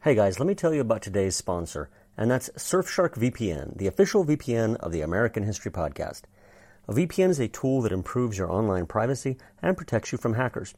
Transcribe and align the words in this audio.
Hey 0.00 0.14
guys, 0.14 0.38
let 0.38 0.46
me 0.46 0.54
tell 0.54 0.72
you 0.72 0.80
about 0.80 1.02
today's 1.02 1.34
sponsor, 1.34 1.90
and 2.16 2.30
that's 2.30 2.50
Surfshark 2.50 3.14
VPN, 3.14 3.76
the 3.78 3.88
official 3.88 4.24
VPN 4.24 4.76
of 4.76 4.92
the 4.92 5.00
American 5.00 5.42
History 5.42 5.72
Podcast. 5.72 6.22
A 6.86 6.92
VPN 6.92 7.30
is 7.30 7.40
a 7.40 7.48
tool 7.48 7.82
that 7.82 7.90
improves 7.90 8.38
your 8.38 8.48
online 8.48 8.86
privacy 8.86 9.38
and 9.60 9.76
protects 9.76 10.12
you 10.12 10.18
from 10.18 10.34
hackers. 10.34 10.72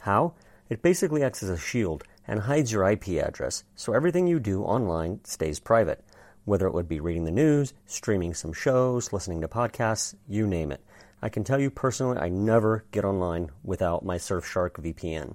How? 0.00 0.34
It 0.68 0.82
basically 0.82 1.24
acts 1.24 1.42
as 1.42 1.48
a 1.48 1.56
shield 1.56 2.04
and 2.28 2.40
hides 2.40 2.70
your 2.70 2.86
IP 2.86 3.08
address, 3.12 3.64
so 3.76 3.94
everything 3.94 4.26
you 4.26 4.38
do 4.38 4.62
online 4.62 5.20
stays 5.24 5.58
private. 5.58 6.04
Whether 6.44 6.66
it 6.66 6.74
would 6.74 6.86
be 6.86 7.00
reading 7.00 7.24
the 7.24 7.30
news, 7.30 7.72
streaming 7.86 8.34
some 8.34 8.52
shows, 8.52 9.10
listening 9.10 9.40
to 9.40 9.48
podcasts, 9.48 10.14
you 10.28 10.46
name 10.46 10.70
it. 10.70 10.84
I 11.22 11.30
can 11.30 11.44
tell 11.44 11.58
you 11.58 11.70
personally, 11.70 12.18
I 12.18 12.28
never 12.28 12.84
get 12.90 13.06
online 13.06 13.52
without 13.64 14.04
my 14.04 14.18
Surfshark 14.18 14.72
VPN. 14.72 15.34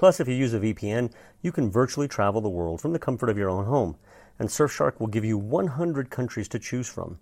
Plus, 0.00 0.18
if 0.18 0.26
you 0.26 0.34
use 0.34 0.54
a 0.54 0.58
VPN, 0.58 1.12
you 1.42 1.52
can 1.52 1.70
virtually 1.70 2.08
travel 2.08 2.40
the 2.40 2.48
world 2.48 2.80
from 2.80 2.94
the 2.94 2.98
comfort 2.98 3.28
of 3.28 3.36
your 3.36 3.50
own 3.50 3.66
home, 3.66 3.96
and 4.38 4.48
Surfshark 4.48 4.98
will 4.98 5.08
give 5.08 5.26
you 5.26 5.36
100 5.36 6.08
countries 6.08 6.48
to 6.48 6.58
choose 6.58 6.88
from. 6.88 7.18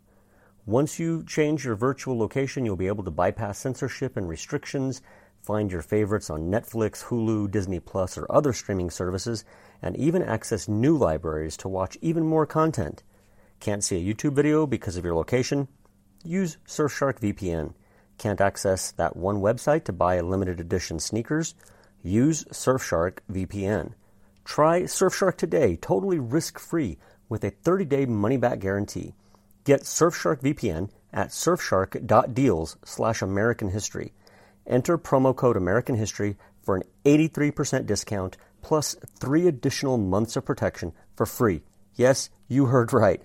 Once 0.65 0.97
you 0.97 1.25
change 1.25 1.65
your 1.65 1.75
virtual 1.75 2.17
location, 2.17 2.65
you'll 2.65 2.77
be 2.77 2.87
able 2.87 3.03
to 3.03 3.11
bypass 3.11 3.59
censorship 3.59 4.17
and 4.17 4.29
restrictions, 4.29 5.03
find 5.43 5.73
your 5.73 5.83
favorites 5.83 6.31
on 6.31 6.53
Netflix, 6.53 7.03
Hulu, 7.03 7.51
Disney 7.51 7.81
Plus, 7.81 8.17
or 8.17 8.31
other 8.31 8.53
streaming 8.53 8.91
services, 8.91 9.45
and 9.83 9.97
even 9.97 10.23
access 10.23 10.69
new 10.69 10.97
libraries 10.97 11.57
to 11.57 11.69
watch 11.69 11.99
even 12.01 12.25
more 12.25 12.47
content. 12.47 13.03
Can't 13.59 13.83
see 13.83 13.97
a 13.97 14.15
YouTube 14.15 14.35
video 14.35 14.69
because 14.69 14.97
of 14.97 15.05
your 15.05 15.17
location? 15.17 15.67
Use 16.23 16.59
Surfshark 16.65 17.19
VPN. 17.19 17.75
Can't 18.19 18.41
access 18.41 18.93
that 18.93 19.17
one 19.17 19.39
website 19.39 19.83
to 19.87 19.93
buy 19.93 20.15
a 20.15 20.23
limited 20.23 20.61
edition 20.61 21.01
sneakers? 21.01 21.57
Use 22.03 22.45
Surfshark 22.45 23.19
VPN. 23.31 23.95
Try 24.45 24.83
Surfshark 24.83 25.37
today, 25.37 25.77
totally 25.77 26.19
risk-free, 26.19 26.99
with 27.29 27.45
a 27.45 27.51
30-day 27.51 28.07
money-back 28.07 28.61
guarantee. 28.61 29.15
Get 29.65 29.83
Surfshark 29.83 30.41
VPN 30.41 30.91
at 31.13 31.29
surfshark.deals 31.29 32.77
slash 32.85 33.21
American 33.23 33.71
History. 33.71 34.13
Enter 34.67 34.97
promo 34.97 35.35
code 35.35 35.57
American 35.57 35.97
History 35.97 36.37
for 36.63 36.77
an 36.77 36.85
83% 37.05 37.87
discount 37.87 38.37
plus 38.63 38.97
three 39.19 39.47
additional 39.47 39.99
months 39.99 40.37
of 40.37 40.45
protection 40.45 40.93
for 41.17 41.27
free. 41.27 41.63
Yes, 41.95 42.31
you 42.49 42.67
heard 42.67 42.93
right. 42.93 43.23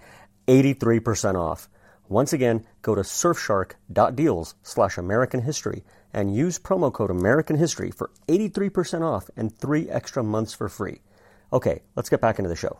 83% 0.47 1.35
off. 1.35 1.69
Once 2.09 2.33
again, 2.33 2.65
go 2.81 2.95
to 2.95 3.01
surfshark.deals 3.01 4.55
slash 4.61 4.97
American 4.97 5.41
History 5.41 5.83
and 6.13 6.35
use 6.35 6.59
promo 6.59 6.93
code 6.93 7.11
American 7.11 7.57
History 7.57 7.91
for 7.91 8.11
83% 8.27 9.01
off 9.01 9.29
and 9.35 9.57
three 9.57 9.89
extra 9.89 10.23
months 10.23 10.53
for 10.53 10.69
free. 10.69 11.01
Okay, 11.51 11.81
let's 11.95 12.09
get 12.09 12.21
back 12.21 12.39
into 12.39 12.49
the 12.49 12.55
show. 12.55 12.79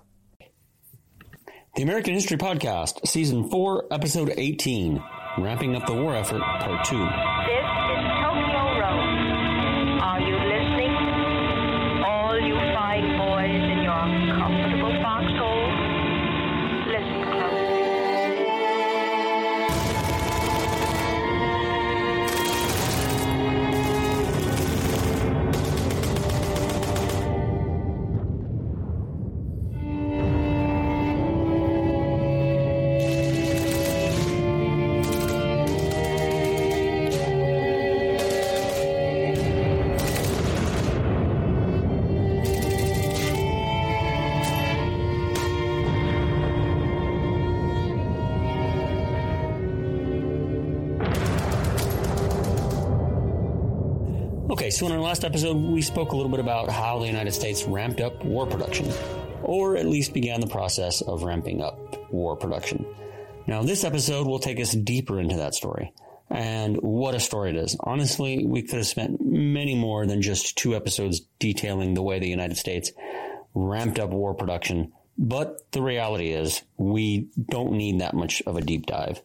The 1.75 1.81
American 1.81 2.13
History 2.13 2.37
Podcast, 2.37 3.07
Season 3.07 3.49
4, 3.49 3.87
Episode 3.91 4.33
18 4.37 5.03
Ramping 5.39 5.75
Up 5.75 5.87
the 5.87 5.93
War 5.95 6.15
Effort, 6.15 6.41
Part 6.41 6.85
2. 6.85 7.62
Okay, 54.53 54.69
so 54.69 54.85
in 54.85 54.91
our 54.91 54.99
last 54.99 55.25
episode, 55.25 55.57
we 55.57 55.81
spoke 55.81 56.11
a 56.11 56.15
little 56.15 56.29
bit 56.29 56.39
about 56.39 56.69
how 56.69 56.99
the 56.99 57.07
United 57.07 57.31
States 57.31 57.63
ramped 57.63 57.99
up 57.99 58.23
war 58.23 58.45
production, 58.45 58.87
or 59.41 59.77
at 59.77 59.87
least 59.87 60.13
began 60.13 60.41
the 60.41 60.45
process 60.45 61.01
of 61.01 61.23
ramping 61.23 61.59
up 61.59 62.13
war 62.13 62.35
production. 62.35 62.85
Now, 63.47 63.63
this 63.63 63.83
episode 63.83 64.27
will 64.27 64.37
take 64.37 64.59
us 64.59 64.73
deeper 64.73 65.19
into 65.19 65.37
that 65.37 65.55
story. 65.55 65.91
And 66.29 66.77
what 66.77 67.15
a 67.15 67.19
story 67.19 67.49
it 67.49 67.55
is. 67.55 67.75
Honestly, 67.79 68.45
we 68.45 68.61
could 68.61 68.77
have 68.77 68.85
spent 68.85 69.19
many 69.25 69.73
more 69.73 70.05
than 70.05 70.21
just 70.21 70.55
two 70.55 70.75
episodes 70.75 71.21
detailing 71.39 71.95
the 71.95 72.03
way 72.03 72.19
the 72.19 72.29
United 72.29 72.57
States 72.57 72.91
ramped 73.55 73.97
up 73.97 74.11
war 74.11 74.35
production. 74.35 74.93
But 75.17 75.71
the 75.71 75.81
reality 75.81 76.29
is, 76.29 76.61
we 76.77 77.27
don't 77.49 77.71
need 77.71 78.01
that 78.01 78.13
much 78.13 78.43
of 78.45 78.55
a 78.55 78.61
deep 78.61 78.85
dive. 78.85 79.19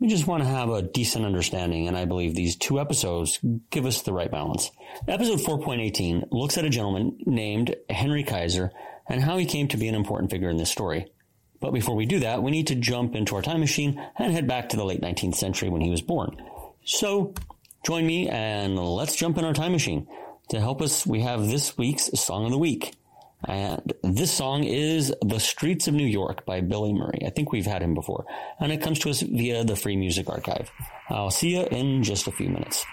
We 0.00 0.06
just 0.06 0.28
want 0.28 0.44
to 0.44 0.48
have 0.48 0.70
a 0.70 0.82
decent 0.82 1.24
understanding, 1.24 1.88
and 1.88 1.96
I 1.96 2.04
believe 2.04 2.34
these 2.34 2.54
two 2.54 2.78
episodes 2.78 3.40
give 3.70 3.84
us 3.84 4.02
the 4.02 4.12
right 4.12 4.30
balance. 4.30 4.70
Episode 5.08 5.40
4.18 5.40 6.28
looks 6.30 6.56
at 6.56 6.64
a 6.64 6.70
gentleman 6.70 7.18
named 7.26 7.74
Henry 7.90 8.22
Kaiser 8.22 8.70
and 9.08 9.20
how 9.20 9.38
he 9.38 9.44
came 9.44 9.66
to 9.68 9.76
be 9.76 9.88
an 9.88 9.96
important 9.96 10.30
figure 10.30 10.50
in 10.50 10.56
this 10.56 10.70
story. 10.70 11.10
But 11.60 11.72
before 11.72 11.96
we 11.96 12.06
do 12.06 12.20
that, 12.20 12.44
we 12.44 12.52
need 12.52 12.68
to 12.68 12.76
jump 12.76 13.16
into 13.16 13.34
our 13.34 13.42
time 13.42 13.58
machine 13.58 14.00
and 14.16 14.32
head 14.32 14.46
back 14.46 14.68
to 14.68 14.76
the 14.76 14.84
late 14.84 15.00
19th 15.00 15.34
century 15.34 15.68
when 15.68 15.80
he 15.80 15.90
was 15.90 16.02
born. 16.02 16.40
So, 16.84 17.34
join 17.84 18.06
me 18.06 18.28
and 18.28 18.78
let's 18.78 19.16
jump 19.16 19.36
in 19.36 19.44
our 19.44 19.52
time 19.52 19.72
machine. 19.72 20.06
To 20.50 20.60
help 20.60 20.80
us, 20.80 21.04
we 21.04 21.22
have 21.22 21.48
this 21.48 21.76
week's 21.76 22.08
Song 22.20 22.44
of 22.44 22.52
the 22.52 22.58
Week. 22.58 22.94
And 23.44 23.92
this 24.02 24.32
song 24.32 24.64
is 24.64 25.14
The 25.22 25.38
Streets 25.38 25.86
of 25.86 25.94
New 25.94 26.06
York 26.06 26.44
by 26.44 26.60
Billy 26.60 26.92
Murray. 26.92 27.20
I 27.24 27.30
think 27.30 27.52
we've 27.52 27.66
had 27.66 27.82
him 27.82 27.94
before. 27.94 28.26
And 28.58 28.72
it 28.72 28.82
comes 28.82 28.98
to 29.00 29.10
us 29.10 29.20
via 29.20 29.64
the 29.64 29.76
Free 29.76 29.96
Music 29.96 30.28
Archive. 30.28 30.70
I'll 31.08 31.30
see 31.30 31.56
you 31.56 31.64
in 31.66 32.02
just 32.02 32.26
a 32.26 32.32
few 32.32 32.48
minutes. 32.48 32.84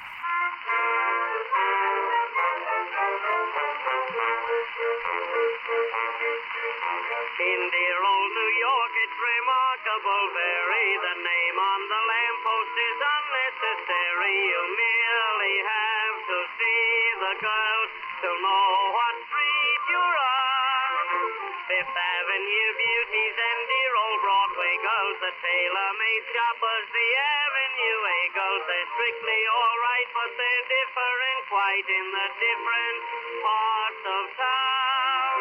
They're 30.35 30.67
different 30.67 31.39
quite 31.47 31.87
in 31.87 32.05
the 32.11 32.27
different 32.43 32.99
parts 33.39 34.03
of 34.03 34.23
town. 34.35 35.39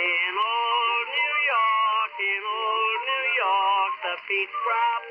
In 0.00 0.32
old 0.32 1.06
New 1.12 1.34
York, 1.52 2.14
in 2.20 2.40
old 2.40 3.00
New 3.04 3.26
York, 3.36 3.92
the 4.00 4.14
peach 4.28 4.54
crop's 4.64 5.09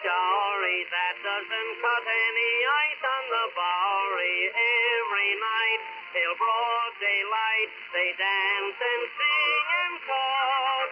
showery, 0.00 0.80
that 0.88 1.16
doesn't 1.20 1.72
cut 1.80 2.04
any 2.08 2.52
ice 2.64 3.02
on 3.04 3.24
the 3.28 3.46
Bowery. 3.52 4.38
Every 4.48 5.32
night 5.36 5.80
till 6.16 6.34
broad 6.40 6.92
daylight, 7.00 7.68
they 7.92 8.08
dance 8.16 8.78
and 8.80 9.02
sing 9.12 9.64
and 9.84 9.94
talk. 10.08 10.90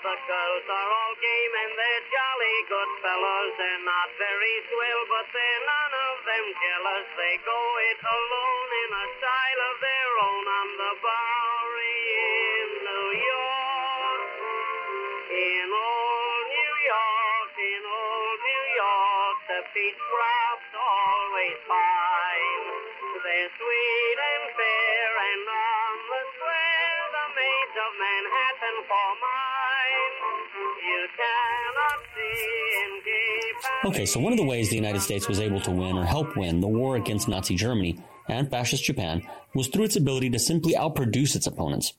The 0.00 0.16
girls 0.26 0.66
are 0.66 0.90
all 0.90 1.14
game 1.20 1.52
and 1.62 1.72
they're 1.78 2.06
jolly 2.10 2.56
good 2.66 2.92
fellows. 3.04 3.52
They're 3.54 3.86
not 3.86 4.08
very 4.18 4.56
swell, 4.66 5.02
but 5.14 5.26
they're 5.30 5.49
Okay, 33.90 34.06
so 34.06 34.20
one 34.20 34.32
of 34.32 34.38
the 34.38 34.44
ways 34.44 34.70
the 34.70 34.76
United 34.76 35.00
States 35.00 35.26
was 35.26 35.40
able 35.40 35.60
to 35.62 35.72
win 35.72 35.98
or 35.98 36.04
help 36.04 36.36
win 36.36 36.60
the 36.60 36.68
war 36.68 36.94
against 36.94 37.26
Nazi 37.26 37.56
Germany 37.56 38.00
and 38.28 38.48
fascist 38.48 38.84
Japan 38.84 39.20
was 39.52 39.66
through 39.66 39.82
its 39.82 39.96
ability 39.96 40.30
to 40.30 40.38
simply 40.38 40.74
outproduce 40.74 41.34
its 41.34 41.48
opponents. 41.48 41.94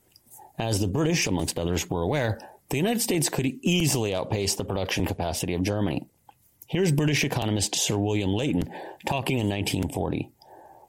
As 0.57 0.79
the 0.79 0.87
British, 0.87 1.27
amongst 1.27 1.59
others, 1.59 1.89
were 1.89 2.01
aware, 2.01 2.39
the 2.69 2.77
United 2.77 3.01
States 3.01 3.27
could 3.27 3.45
easily 3.61 4.15
outpace 4.15 4.55
the 4.55 4.63
production 4.63 5.05
capacity 5.05 5.53
of 5.53 5.63
Germany. 5.63 6.07
Here's 6.65 6.93
British 6.93 7.25
economist 7.25 7.75
Sir 7.75 7.97
William 7.97 8.33
Layton 8.33 8.71
talking 9.05 9.39
in 9.39 9.49
1940. 9.49 10.31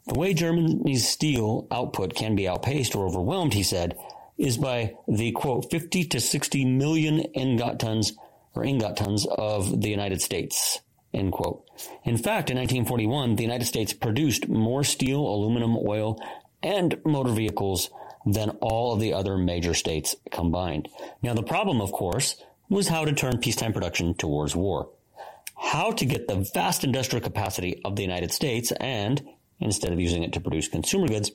The 0.06 0.18
way 0.18 0.34
Germany's 0.34 1.08
steel 1.08 1.66
output 1.72 2.14
can 2.14 2.36
be 2.36 2.46
outpaced 2.46 2.94
or 2.94 3.06
overwhelmed, 3.06 3.54
he 3.54 3.64
said, 3.64 3.98
is 4.38 4.56
by 4.56 4.94
the 5.08 5.32
quote 5.32 5.68
50 5.68 6.04
to 6.04 6.20
60 6.20 6.64
million 6.64 7.18
ingot 7.34 7.80
tons 7.80 8.12
or 8.54 8.64
ingot 8.64 8.96
tons 8.96 9.26
of 9.26 9.80
the 9.80 9.90
United 9.90 10.22
States. 10.22 10.78
End 11.14 11.32
quote. 11.32 11.64
In 12.04 12.16
fact, 12.16 12.50
in 12.50 12.56
1941, 12.56 13.36
the 13.36 13.42
United 13.42 13.66
States 13.66 13.92
produced 13.92 14.48
more 14.48 14.82
steel, 14.82 15.20
aluminum, 15.20 15.76
oil, 15.76 16.18
and 16.62 16.98
motor 17.04 17.32
vehicles 17.32 17.90
than 18.24 18.50
all 18.60 18.92
of 18.92 19.00
the 19.00 19.12
other 19.12 19.36
major 19.36 19.74
states 19.74 20.16
combined. 20.30 20.88
Now, 21.22 21.34
the 21.34 21.42
problem, 21.42 21.80
of 21.80 21.92
course, 21.92 22.36
was 22.68 22.88
how 22.88 23.04
to 23.04 23.12
turn 23.12 23.38
peacetime 23.38 23.72
production 23.72 24.14
towards 24.14 24.56
war. 24.56 24.90
How 25.56 25.92
to 25.92 26.06
get 26.06 26.28
the 26.28 26.48
vast 26.54 26.84
industrial 26.84 27.22
capacity 27.22 27.80
of 27.84 27.96
the 27.96 28.02
United 28.02 28.32
States 28.32 28.72
and, 28.72 29.22
instead 29.60 29.92
of 29.92 30.00
using 30.00 30.22
it 30.22 30.32
to 30.32 30.40
produce 30.40 30.68
consumer 30.68 31.08
goods, 31.08 31.30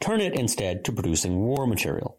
turn 0.00 0.20
it 0.20 0.34
instead 0.34 0.84
to 0.84 0.92
producing 0.92 1.36
war 1.40 1.66
material. 1.66 2.16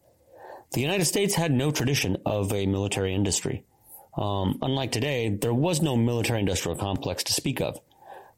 The 0.74 0.82
United 0.82 1.06
States 1.06 1.34
had 1.34 1.52
no 1.52 1.72
tradition 1.72 2.18
of 2.26 2.54
a 2.54 2.66
military 2.66 3.14
industry. 3.14 3.66
Um, 4.16 4.60
unlike 4.62 4.92
today, 4.92 5.30
there 5.30 5.54
was 5.54 5.82
no 5.82 5.96
military 5.96 6.40
industrial 6.40 6.78
complex 6.78 7.24
to 7.26 7.34
speak 7.34 7.62
of. 7.62 7.80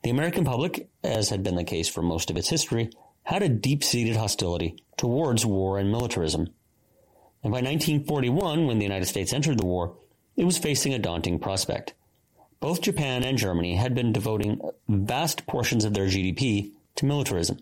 The 0.04 0.10
American 0.10 0.46
public, 0.46 0.90
as 1.04 1.30
had 1.30 1.44
been 1.44 1.56
the 1.56 1.64
case 1.64 1.88
for 1.88 2.02
most 2.02 2.30
of 2.30 2.38
its 2.38 2.50
history, 2.50 2.92
had 3.24 3.42
a 3.42 3.50
deep 3.50 3.84
seated 3.84 4.16
hostility 4.16 4.84
towards 4.98 5.46
war 5.46 5.80
and 5.80 5.92
militarism. 5.92 6.50
And 7.44 7.52
by 7.52 7.62
1941, 7.62 8.68
when 8.68 8.78
the 8.78 8.86
United 8.86 9.06
States 9.06 9.34
entered 9.34 9.58
the 9.58 9.66
war, 9.66 9.96
it 10.36 10.46
was 10.46 10.58
facing 10.58 10.94
a 10.94 11.00
daunting 11.00 11.40
prospect. 11.40 11.94
Both 12.60 12.82
Japan 12.82 13.24
and 13.24 13.38
Germany 13.38 13.76
had 13.76 13.96
been 13.96 14.14
devoting 14.14 14.62
vast 14.88 15.46
portions 15.48 15.84
of 15.86 15.94
their 15.94 16.08
GDP 16.08 16.72
to 16.96 17.06
militarism. 17.06 17.60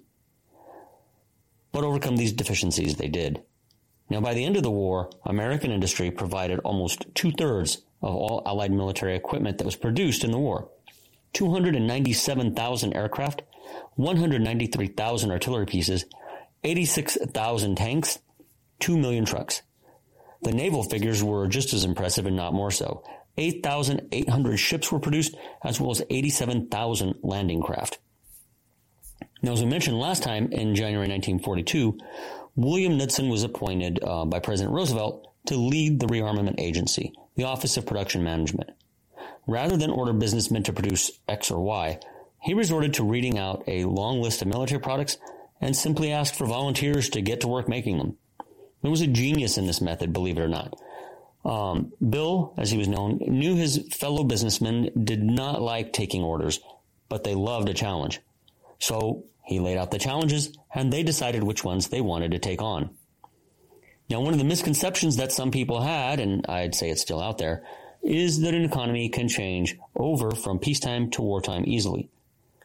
But 1.72 1.84
overcome 1.84 2.18
these 2.18 2.34
deficiencies 2.34 2.96
they 2.96 3.08
did. 3.08 3.42
Now, 4.10 4.20
by 4.20 4.34
the 4.34 4.44
end 4.44 4.58
of 4.58 4.64
the 4.64 4.70
war, 4.70 5.10
American 5.26 5.72
industry 5.72 6.12
provided 6.12 6.60
almost 6.60 7.06
two 7.16 7.32
thirds 7.32 7.82
of 8.02 8.16
all 8.16 8.42
Allied 8.46 8.72
military 8.72 9.16
equipment 9.16 9.58
that 9.58 9.66
was 9.66 9.76
produced 9.76 10.24
in 10.24 10.32
the 10.32 10.40
war 10.40 10.70
297,000 11.34 12.94
aircraft, 12.94 13.44
193,000 13.96 15.32
artillery 15.32 15.66
pieces, 15.66 16.06
86,000 16.64 17.76
tanks, 17.76 18.20
2 18.80 18.98
million 18.98 19.26
trucks. 19.26 19.62
The 20.42 20.52
naval 20.52 20.84
figures 20.84 21.24
were 21.24 21.48
just 21.48 21.74
as 21.74 21.84
impressive 21.84 22.26
and 22.26 22.36
not 22.36 22.54
more 22.54 22.72
so. 22.72 23.04
8,800 23.38 24.58
ships 24.58 24.92
were 24.92 25.00
produced, 25.00 25.36
as 25.64 25.80
well 25.80 25.92
as 25.92 26.02
87,000 26.10 27.16
landing 27.22 27.62
craft. 27.62 28.00
Now, 29.42 29.54
as 29.54 29.62
we 29.62 29.68
mentioned 29.68 30.00
last 30.00 30.24
time 30.24 30.52
in 30.52 30.76
January 30.76 31.08
1942, 31.08 31.98
William 32.56 32.98
Knudsen 32.98 33.30
was 33.30 33.44
appointed 33.44 34.04
uh, 34.04 34.26
by 34.26 34.40
President 34.40 34.76
Roosevelt 34.76 35.28
to 35.48 35.56
lead 35.56 36.00
the 36.00 36.08
rearmament 36.08 36.60
agency, 36.60 37.14
the 37.36 37.44
Office 37.44 37.78
of 37.78 37.86
Production 37.86 38.24
Management. 38.24 38.72
Rather 39.48 39.78
than 39.78 39.90
order 39.90 40.14
businessmen 40.14 40.64
to 40.64 40.74
produce 40.74 41.12
X 41.28 41.52
or 41.52 41.62
Y, 41.64 42.00
he 42.42 42.54
resorted 42.54 42.94
to 42.96 43.04
reading 43.04 43.38
out 43.38 43.64
a 43.68 43.86
long 43.86 44.22
list 44.22 44.42
of 44.42 44.48
military 44.48 44.82
products 44.82 45.18
and 45.60 45.76
simply 45.76 46.12
asked 46.12 46.36
for 46.36 46.46
volunteers 46.46 47.10
to 47.10 47.22
get 47.22 47.42
to 47.42 47.48
work 47.48 47.70
making 47.70 47.98
them. 47.98 48.18
There 48.82 48.92
was 48.92 49.02
a 49.02 49.08
genius 49.08 49.58
in 49.58 49.68
this 49.68 49.82
method, 49.82 50.12
believe 50.12 50.38
it 50.38 50.42
or 50.42 50.48
not. 50.48 50.76
Um, 51.46 51.94
Bill, 52.08 52.54
as 52.58 52.72
he 52.72 52.78
was 52.78 52.88
known, 52.88 53.20
knew 53.22 53.56
his 53.56 53.88
fellow 53.92 54.24
businessmen 54.24 54.90
did 55.04 55.24
not 55.24 55.62
like 55.62 55.94
taking 55.94 56.24
orders, 56.24 56.60
but 57.10 57.24
they 57.24 57.36
loved 57.36 57.70
a 57.70 57.74
challenge. 57.74 58.22
So 58.80 59.26
he 59.44 59.60
laid 59.60 59.78
out 59.78 59.92
the 59.92 60.00
challenges, 60.00 60.56
and 60.74 60.92
they 60.92 61.04
decided 61.04 61.44
which 61.44 61.64
ones 61.64 61.88
they 61.88 62.02
wanted 62.02 62.32
to 62.32 62.40
take 62.40 62.62
on. 62.62 62.92
Now, 64.12 64.20
one 64.20 64.34
of 64.34 64.40
the 64.40 64.46
misconceptions 64.46 65.16
that 65.16 65.32
some 65.32 65.52
people 65.52 65.80
had, 65.80 66.20
and 66.20 66.46
I'd 66.50 66.76
say 66.76 66.90
it's 66.90 67.02
still 67.02 67.22
out 67.22 67.38
there, 67.38 67.64
is 68.04 68.42
that 68.42 68.54
an 68.54 68.66
economy 68.66 69.08
can 69.08 69.30
change 69.30 69.78
over 69.96 70.32
from 70.32 70.60
peacetime 70.60 71.12
to 71.12 71.22
wartime 71.22 71.64
easily. 71.66 72.10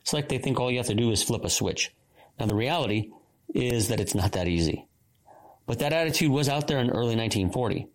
It's 0.01 0.13
like 0.13 0.29
they 0.29 0.39
think 0.39 0.59
all 0.59 0.73
you 0.73 0.79
have 0.79 0.89
to 0.89 0.95
do 0.97 1.13
is 1.13 1.23
flip 1.23 1.45
a 1.45 1.49
switch. 1.49 1.95
Now, 2.41 2.47
the 2.47 2.57
reality 2.57 3.13
is 3.55 3.87
that 3.89 4.01
it's 4.01 4.15
not 4.15 4.33
that 4.33 4.49
easy. 4.49 4.89
But 5.67 5.79
that 5.79 5.93
attitude 5.93 6.33
was 6.33 6.49
out 6.49 6.67
there 6.67 6.81
in 6.81 6.91
early 6.91 7.15
1940. 7.15 7.87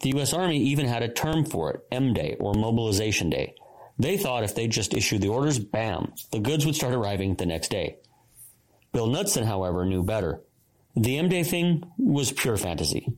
The 0.00 0.10
U.S. 0.16 0.32
Army 0.32 0.58
even 0.58 0.86
had 0.86 1.04
a 1.04 1.08
term 1.08 1.44
for 1.44 1.70
it, 1.70 1.86
M-Day, 1.92 2.36
or 2.40 2.54
Mobilization 2.54 3.30
Day. 3.30 3.54
They 4.00 4.16
thought 4.16 4.42
if 4.42 4.56
they 4.56 4.66
just 4.66 4.94
issued 4.94 5.22
the 5.22 5.28
orders, 5.28 5.60
bam, 5.60 6.12
the 6.32 6.40
goods 6.40 6.66
would 6.66 6.74
start 6.74 6.92
arriving 6.92 7.36
the 7.36 7.46
next 7.46 7.68
day. 7.68 7.98
Bill 8.92 9.06
Knudsen, 9.06 9.44
however, 9.44 9.86
knew 9.86 10.02
better. 10.02 10.40
The 10.98 11.18
M-Day 11.18 11.42
thing 11.42 11.84
was 11.98 12.32
pure 12.32 12.56
fantasy. 12.56 13.12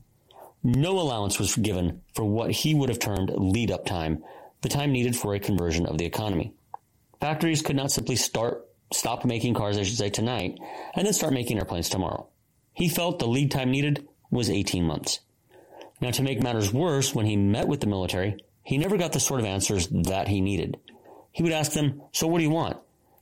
No 0.63 0.99
allowance 0.99 1.39
was 1.39 1.55
given 1.55 2.01
for 2.13 2.25
what 2.25 2.51
he 2.51 2.75
would 2.75 2.89
have 2.89 2.99
termed 2.99 3.31
lead 3.33 3.71
up 3.71 3.85
time, 3.85 4.21
the 4.61 4.67
time 4.67 4.91
needed 4.91 5.15
for 5.15 5.33
a 5.33 5.39
conversion 5.39 5.85
of 5.85 5.97
the 5.97 6.05
economy. 6.05 6.53
Factories 7.21 7.61
could 7.61 7.77
not 7.77 7.91
simply 7.91 8.17
start, 8.17 8.67
stop 8.91 9.23
making 9.23 9.53
cars, 9.53 9.77
I 9.77 9.83
should 9.83 9.97
say, 9.97 10.09
tonight, 10.09 10.59
and 10.93 11.05
then 11.05 11.13
start 11.13 11.31
making 11.31 11.57
airplanes 11.57 11.87
tomorrow. 11.87 12.27
He 12.73 12.89
felt 12.89 13.19
the 13.19 13.27
lead 13.27 13.49
time 13.49 13.71
needed 13.71 14.05
was 14.29 14.49
18 14.49 14.83
months. 14.83 15.21
Now, 16.01 16.11
to 16.11 16.23
make 16.23 16.43
matters 16.43 16.73
worse, 16.73 17.15
when 17.15 17.25
he 17.25 17.37
met 17.37 17.69
with 17.69 17.79
the 17.79 17.87
military, 17.87 18.43
he 18.61 18.77
never 18.77 18.97
got 18.97 19.13
the 19.13 19.21
sort 19.21 19.39
of 19.39 19.45
answers 19.45 19.87
that 19.87 20.27
he 20.27 20.41
needed. 20.41 20.77
He 21.31 21.43
would 21.43 21.53
ask 21.53 21.71
them, 21.71 22.01
So 22.11 22.27
what 22.27 22.39
do 22.39 22.43
you 22.43 22.49
want? 22.49 22.77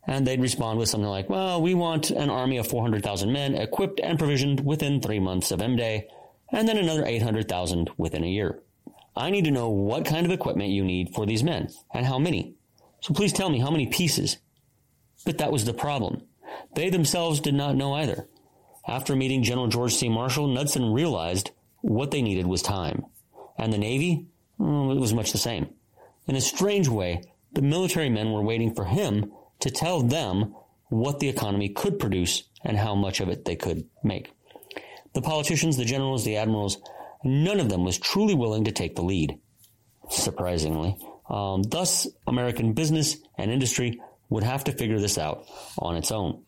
And 0.08 0.26
they'd 0.26 0.42
respond 0.42 0.80
with 0.80 0.90
something 0.90 1.10
like, 1.10 1.30
Well, 1.30 1.62
we 1.62 1.74
want 1.74 2.10
an 2.10 2.30
army 2.30 2.58
of 2.58 2.68
400,000 2.68 3.32
men 3.32 3.54
equipped 3.54 4.00
and 4.00 4.18
provisioned 4.18 4.66
within 4.66 5.02
three 5.02 5.20
months 5.20 5.52
of 5.52 5.62
M 5.62 5.76
Day, 5.76 6.08
and 6.52 6.68
then 6.68 6.78
another 6.78 7.06
800,000 7.06 7.90
within 7.98 8.24
a 8.24 8.28
year. 8.28 8.64
I 9.16 9.30
need 9.30 9.46
to 9.46 9.52
know 9.52 9.70
what 9.70 10.06
kind 10.06 10.26
of 10.26 10.32
equipment 10.32 10.70
you 10.70 10.86
need 10.86 11.14
for 11.14 11.26
these 11.26 11.44
men 11.44 11.70
and 11.94 12.06
how 12.06 12.20
many. 12.20 12.56
So 13.02 13.14
please 13.14 13.34
tell 13.34 13.50
me 13.50 13.60
how 13.60 13.72
many 13.72 13.88
pieces. 13.88 14.38
But 15.26 15.40
that 15.40 15.52
was 15.52 15.66
the 15.66 15.74
problem. 15.74 16.24
They 16.76 16.90
themselves 16.90 17.40
did 17.40 17.56
not 17.56 17.76
know 17.76 17.94
either. 17.94 18.28
After 18.88 19.16
meeting 19.16 19.44
General 19.44 19.68
George 19.68 19.94
C. 19.94 20.08
Marshall, 20.08 20.48
Knudsen 20.48 20.94
realized 20.94 21.52
what 21.82 22.12
they 22.12 22.22
needed 22.22 22.48
was 22.48 22.62
time. 22.62 23.06
And 23.58 23.74
the 23.74 23.78
Navy? 23.78 24.28
Well, 24.58 24.92
it 24.92 25.00
was 25.00 25.14
much 25.14 25.32
the 25.32 25.38
same. 25.38 25.68
In 26.28 26.36
a 26.36 26.42
strange 26.42 26.88
way, 26.88 27.24
the 27.52 27.62
military 27.62 28.10
men 28.10 28.32
were 28.32 28.42
waiting 28.42 28.74
for 28.74 28.86
him 28.86 29.32
to 29.60 29.72
tell 29.72 30.02
them 30.02 30.56
what 30.90 31.20
the 31.20 31.30
economy 31.30 31.70
could 31.70 32.00
produce 32.00 32.44
and 32.64 32.78
how 32.78 32.96
much 32.96 33.20
of 33.20 33.30
it 33.30 33.46
they 33.46 33.56
could 33.56 33.86
make. 34.04 34.32
The 35.14 35.22
politicians, 35.22 35.78
the 35.78 35.86
generals, 35.86 36.24
the 36.24 36.38
admirals, 36.38 36.78
none 37.24 37.60
of 37.60 37.70
them 37.70 37.84
was 37.84 37.98
truly 37.98 38.36
willing 38.36 38.66
to 38.66 38.72
take 38.72 38.96
the 38.96 39.04
lead, 39.04 39.40
surprisingly. 40.10 40.98
Um, 41.30 41.64
thus, 41.64 42.08
American 42.26 42.74
business 42.74 43.18
and 43.38 43.52
industry 43.52 44.00
would 44.30 44.44
have 44.44 44.64
to 44.66 44.72
figure 44.72 45.00
this 45.00 45.18
out 45.18 45.46
on 45.80 45.96
its 45.96 46.12
own. 46.12 46.44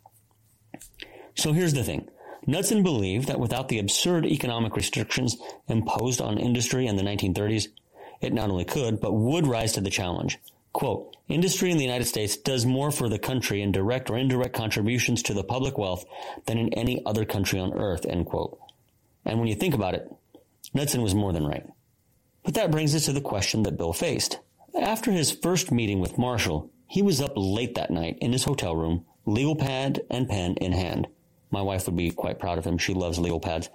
So 1.36 1.54
here's 1.54 1.74
the 1.74 1.84
thing. 1.84 2.08
Knudsen 2.48 2.84
believed 2.84 3.28
that 3.28 3.40
without 3.40 3.68
the 3.68 3.80
absurd 3.80 4.26
economic 4.26 4.76
restrictions 4.76 5.38
imposed 5.68 6.22
on 6.22 6.38
industry 6.38 6.88
in 6.88 6.96
the 6.96 7.04
1930s, 7.04 7.68
it 8.22 8.34
not 8.34 8.50
only 8.50 8.66
could, 8.66 9.00
but 9.00 9.14
would 9.14 9.48
rise 9.48 9.74
to 9.74 9.82
the 9.82 9.90
challenge. 9.90 10.40
Quote, 10.72 11.16
industry 11.28 11.72
in 11.72 11.78
the 11.78 11.84
United 11.84 12.06
States 12.06 12.38
does 12.38 12.66
more 12.66 12.92
for 12.92 13.10
the 13.10 13.20
country 13.20 13.62
in 13.62 13.72
direct 13.72 14.10
or 14.10 14.18
indirect 14.18 14.56
contributions 14.56 15.24
to 15.24 15.34
the 15.34 15.44
public 15.44 15.78
wealth 15.78 16.06
than 16.46 16.58
in 16.58 16.74
any 16.74 17.04
other 17.06 17.26
country 17.26 17.60
on 17.60 17.74
earth, 17.74 18.06
end 18.06 18.26
quote. 18.26 18.60
And 19.26 19.40
when 19.40 19.48
you 19.48 19.56
think 19.56 19.74
about 19.74 19.96
it, 19.96 20.12
Knudsen 20.74 21.02
was 21.02 21.16
more 21.16 21.34
than 21.34 21.46
right. 21.46 21.66
But 22.44 22.54
that 22.54 22.72
brings 22.72 22.94
us 22.96 23.06
to 23.06 23.14
the 23.14 23.22
question 23.22 23.64
that 23.64 23.78
Bill 23.78 23.94
faced. 23.94 24.40
After 24.80 25.12
his 25.12 25.32
first 25.32 25.72
meeting 25.72 26.00
with 26.00 26.18
Marshall, 26.18 26.72
he 26.88 27.02
was 27.02 27.22
up 27.22 27.34
late 27.36 27.76
that 27.76 27.92
night 27.92 28.18
in 28.22 28.32
his 28.32 28.44
hotel 28.44 28.76
room 28.76 29.06
legal 29.26 29.56
pad 29.56 30.02
and 30.10 30.28
pen 30.28 30.56
in 30.56 30.72
hand. 30.72 31.08
My 31.52 31.62
wife 31.62 31.86
would 31.86 31.96
be 31.96 32.12
quite 32.12 32.40
proud 32.40 32.58
of 32.58 32.66
him. 32.66 32.78
She 32.78 32.94
loves 32.94 33.20
legal 33.20 33.40
pads. 33.40 33.70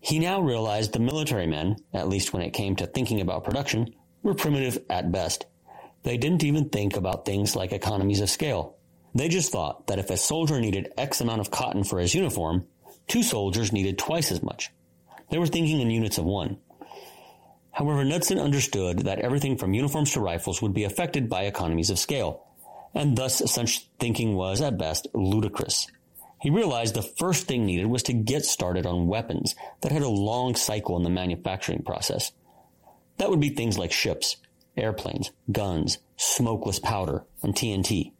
He 0.00 0.18
now 0.18 0.40
realized 0.40 0.92
the 0.92 1.00
military 1.00 1.46
men, 1.46 1.76
at 1.92 2.08
least 2.08 2.32
when 2.32 2.42
it 2.42 2.50
came 2.50 2.76
to 2.76 2.86
thinking 2.86 3.20
about 3.20 3.44
production, 3.44 3.94
were 4.22 4.34
primitive 4.34 4.78
at 4.88 5.12
best. 5.12 5.46
They 6.02 6.16
didn't 6.16 6.44
even 6.44 6.68
think 6.68 6.96
about 6.96 7.24
things 7.24 7.56
like 7.56 7.72
economies 7.72 8.20
of 8.20 8.30
scale. 8.30 8.76
They 9.14 9.28
just 9.28 9.50
thought 9.50 9.86
that 9.88 9.98
if 9.98 10.10
a 10.10 10.16
soldier 10.16 10.60
needed 10.60 10.92
X 10.96 11.20
amount 11.20 11.40
of 11.40 11.50
cotton 11.50 11.84
for 11.84 11.98
his 11.98 12.14
uniform, 12.14 12.66
two 13.06 13.22
soldiers 13.22 13.72
needed 13.72 13.98
twice 13.98 14.30
as 14.30 14.42
much. 14.42 14.70
They 15.30 15.38
were 15.38 15.46
thinking 15.46 15.80
in 15.80 15.90
units 15.90 16.18
of 16.18 16.24
one. 16.24 16.58
However, 17.72 18.04
Knudsen 18.04 18.38
understood 18.38 19.00
that 19.00 19.20
everything 19.20 19.56
from 19.56 19.74
uniforms 19.74 20.12
to 20.12 20.20
rifles 20.20 20.60
would 20.60 20.74
be 20.74 20.84
affected 20.84 21.28
by 21.28 21.42
economies 21.42 21.90
of 21.90 21.98
scale, 21.98 22.46
and 22.94 23.16
thus 23.16 23.42
such 23.50 23.88
thinking 24.00 24.34
was, 24.34 24.60
at 24.60 24.78
best, 24.78 25.06
ludicrous. 25.14 25.86
He 26.40 26.50
realized 26.50 26.94
the 26.94 27.02
first 27.02 27.46
thing 27.46 27.66
needed 27.66 27.86
was 27.86 28.02
to 28.04 28.12
get 28.12 28.44
started 28.44 28.86
on 28.86 29.08
weapons 29.08 29.54
that 29.80 29.92
had 29.92 30.02
a 30.02 30.08
long 30.08 30.54
cycle 30.54 30.96
in 30.96 31.02
the 31.02 31.10
manufacturing 31.10 31.82
process. 31.82 32.32
That 33.18 33.30
would 33.30 33.40
be 33.40 33.50
things 33.50 33.76
like 33.76 33.92
ships, 33.92 34.36
airplanes, 34.78 35.30
guns, 35.50 35.98
smokeless 36.16 36.78
powder, 36.78 37.24
and 37.42 37.54
TNT. 37.54 38.12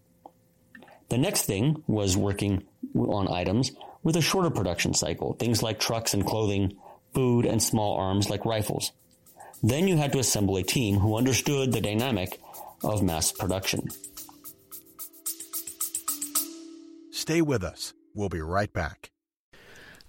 The 1.08 1.18
next 1.18 1.42
thing 1.42 1.82
was 1.86 2.16
working 2.16 2.64
on 2.94 3.32
items 3.32 3.72
with 4.02 4.16
a 4.16 4.20
shorter 4.20 4.50
production 4.50 4.94
cycle, 4.94 5.34
things 5.34 5.62
like 5.62 5.80
trucks 5.80 6.14
and 6.14 6.24
clothing, 6.24 6.76
food, 7.14 7.46
and 7.46 7.62
small 7.62 7.96
arms 7.96 8.28
like 8.28 8.44
rifles. 8.44 8.92
Then 9.62 9.88
you 9.88 9.96
had 9.96 10.12
to 10.12 10.18
assemble 10.18 10.56
a 10.56 10.62
team 10.62 10.98
who 10.98 11.16
understood 11.16 11.72
the 11.72 11.80
dynamic 11.80 12.40
of 12.84 13.02
mass 13.02 13.32
production. 13.32 13.88
Stay 17.10 17.42
with 17.42 17.64
us. 17.64 17.92
We'll 18.14 18.28
be 18.28 18.40
right 18.40 18.72
back. 18.72 19.10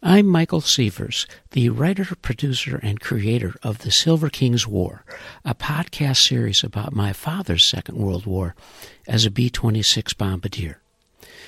I'm 0.01 0.27
Michael 0.27 0.61
Sievers, 0.61 1.27
the 1.51 1.67
writer, 1.67 2.15
producer, 2.21 2.79
and 2.81 3.01
creator 3.01 3.55
of 3.61 3.79
The 3.79 3.91
Silver 3.91 4.29
King's 4.29 4.65
War, 4.65 5.03
a 5.43 5.53
podcast 5.53 6.25
series 6.25 6.63
about 6.63 6.95
my 6.95 7.11
father's 7.11 7.65
Second 7.65 7.97
World 7.97 8.25
War 8.25 8.55
as 9.09 9.25
a 9.25 9.31
B 9.31 9.49
26 9.49 10.13
bombardier. 10.13 10.79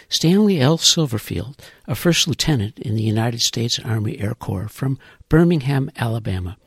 Stanley 0.09 0.59
L. 0.59 0.77
Silverfield, 0.77 1.57
a 1.87 1.95
first 1.95 2.27
lieutenant 2.27 2.77
in 2.77 2.95
the 2.97 3.03
United 3.03 3.39
States 3.39 3.79
Army 3.79 4.19
Air 4.19 4.35
Corps 4.35 4.67
from 4.67 4.99
Birmingham, 5.29 5.89
Alabama, 5.95 6.57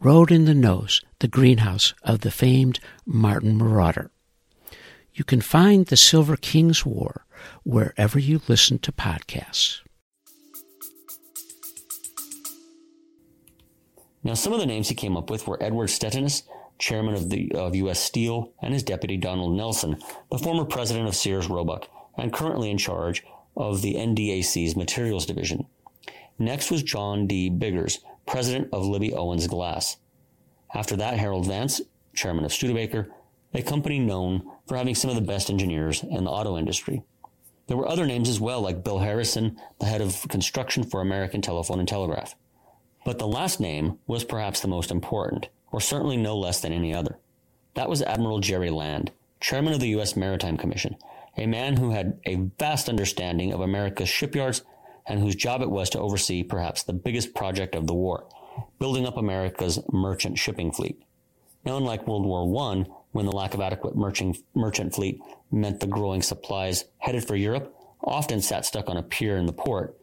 rode 0.00 0.32
in 0.32 0.46
the 0.46 0.54
nose, 0.54 1.02
the 1.18 1.28
greenhouse 1.28 1.92
of 2.02 2.20
the 2.20 2.30
famed 2.30 2.80
Martin 3.04 3.58
Marauder. 3.58 4.10
You 5.12 5.24
can 5.24 5.42
find 5.42 5.84
The 5.84 5.98
Silver 5.98 6.38
King's 6.38 6.86
War 6.86 7.26
wherever 7.62 8.18
you 8.18 8.40
listen 8.48 8.78
to 8.78 8.90
podcasts. 8.90 9.80
Now, 14.22 14.34
some 14.34 14.52
of 14.52 14.60
the 14.60 14.66
names 14.66 14.88
he 14.88 14.94
came 14.94 15.16
up 15.16 15.30
with 15.30 15.46
were 15.46 15.62
Edward 15.62 15.88
Stettinius, 15.88 16.42
chairman 16.78 17.14
of 17.14 17.30
the 17.30 17.52
of 17.52 17.74
U.S. 17.74 18.00
Steel, 18.00 18.52
and 18.60 18.74
his 18.74 18.82
deputy 18.82 19.16
Donald 19.16 19.56
Nelson, 19.56 19.96
the 20.30 20.38
former 20.38 20.64
president 20.64 21.08
of 21.08 21.16
Sears 21.16 21.48
Roebuck, 21.48 21.88
and 22.16 22.32
currently 22.32 22.70
in 22.70 22.78
charge 22.78 23.24
of 23.56 23.82
the 23.82 23.94
NDAC's 23.94 24.76
Materials 24.76 25.26
Division. 25.26 25.66
Next 26.38 26.70
was 26.70 26.82
John 26.82 27.26
D. 27.26 27.50
Biggers, 27.50 28.00
president 28.26 28.68
of 28.72 28.84
Libbey 28.84 29.14
Owens 29.14 29.46
Glass. 29.46 29.96
After 30.74 30.96
that, 30.96 31.18
Harold 31.18 31.46
Vance, 31.46 31.80
chairman 32.14 32.44
of 32.44 32.52
Studebaker, 32.52 33.10
a 33.52 33.62
company 33.62 33.98
known 33.98 34.42
for 34.66 34.76
having 34.76 34.94
some 34.94 35.10
of 35.10 35.16
the 35.16 35.22
best 35.22 35.50
engineers 35.50 36.02
in 36.02 36.24
the 36.24 36.30
auto 36.30 36.56
industry. 36.56 37.02
There 37.66 37.76
were 37.76 37.88
other 37.88 38.06
names 38.06 38.28
as 38.28 38.40
well, 38.40 38.60
like 38.60 38.84
Bill 38.84 38.98
Harrison, 38.98 39.60
the 39.78 39.86
head 39.86 40.00
of 40.00 40.26
construction 40.28 40.84
for 40.84 41.00
American 41.00 41.40
Telephone 41.40 41.78
and 41.78 41.88
Telegraph. 41.88 42.34
But 43.04 43.18
the 43.18 43.26
last 43.26 43.60
name 43.60 43.98
was 44.06 44.24
perhaps 44.24 44.60
the 44.60 44.68
most 44.68 44.90
important, 44.90 45.48
or 45.72 45.80
certainly 45.80 46.16
no 46.16 46.36
less 46.36 46.60
than 46.60 46.72
any 46.72 46.94
other. 46.94 47.18
That 47.74 47.88
was 47.88 48.02
Admiral 48.02 48.40
Jerry 48.40 48.70
Land, 48.70 49.12
chairman 49.40 49.72
of 49.72 49.80
the 49.80 49.88
U.S. 49.90 50.16
Maritime 50.16 50.56
Commission, 50.56 50.96
a 51.36 51.46
man 51.46 51.76
who 51.76 51.90
had 51.90 52.20
a 52.26 52.36
vast 52.58 52.88
understanding 52.88 53.52
of 53.52 53.60
America's 53.60 54.08
shipyards 54.08 54.62
and 55.06 55.18
whose 55.18 55.34
job 55.34 55.62
it 55.62 55.70
was 55.70 55.88
to 55.90 55.98
oversee 55.98 56.42
perhaps 56.42 56.82
the 56.82 56.92
biggest 56.92 57.34
project 57.34 57.74
of 57.74 57.86
the 57.86 57.94
war, 57.94 58.26
building 58.78 59.06
up 59.06 59.16
America's 59.16 59.80
merchant 59.92 60.38
shipping 60.38 60.70
fleet. 60.70 61.02
Now, 61.64 61.76
unlike 61.76 62.06
World 62.06 62.26
War 62.26 62.42
I, 62.70 62.84
when 63.12 63.26
the 63.26 63.32
lack 63.32 63.54
of 63.54 63.60
adequate 63.60 63.96
merchant, 63.96 64.38
merchant 64.54 64.94
fleet 64.94 65.20
meant 65.50 65.80
the 65.80 65.86
growing 65.86 66.22
supplies 66.22 66.84
headed 66.98 67.24
for 67.24 67.36
Europe 67.36 67.74
often 68.02 68.40
sat 68.40 68.64
stuck 68.64 68.88
on 68.88 68.96
a 68.96 69.02
pier 69.02 69.36
in 69.36 69.46
the 69.46 69.52
port, 69.52 69.96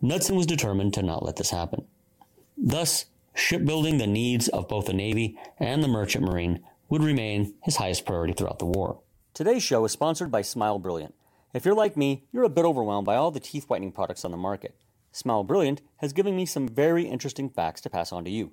Knudsen 0.00 0.36
was 0.36 0.46
determined 0.46 0.94
to 0.94 1.02
not 1.02 1.24
let 1.24 1.36
this 1.36 1.50
happen. 1.50 1.84
Thus, 2.64 3.06
shipbuilding 3.34 3.98
the 3.98 4.06
needs 4.06 4.46
of 4.46 4.68
both 4.68 4.86
the 4.86 4.92
Navy 4.92 5.36
and 5.58 5.82
the 5.82 5.88
merchant 5.88 6.24
marine 6.24 6.62
would 6.88 7.02
remain 7.02 7.54
his 7.64 7.74
highest 7.74 8.06
priority 8.06 8.34
throughout 8.34 8.60
the 8.60 8.66
war. 8.66 9.00
Today's 9.34 9.64
show 9.64 9.84
is 9.84 9.90
sponsored 9.90 10.30
by 10.30 10.42
Smile 10.42 10.78
Brilliant. 10.78 11.12
If 11.52 11.64
you're 11.64 11.74
like 11.74 11.96
me, 11.96 12.22
you're 12.30 12.44
a 12.44 12.48
bit 12.48 12.64
overwhelmed 12.64 13.04
by 13.04 13.16
all 13.16 13.32
the 13.32 13.40
teeth 13.40 13.64
whitening 13.64 13.90
products 13.90 14.24
on 14.24 14.30
the 14.30 14.36
market. 14.36 14.76
Smile 15.10 15.42
Brilliant 15.42 15.82
has 15.96 16.12
given 16.12 16.36
me 16.36 16.46
some 16.46 16.68
very 16.68 17.02
interesting 17.02 17.50
facts 17.50 17.80
to 17.80 17.90
pass 17.90 18.12
on 18.12 18.24
to 18.24 18.30
you. 18.30 18.52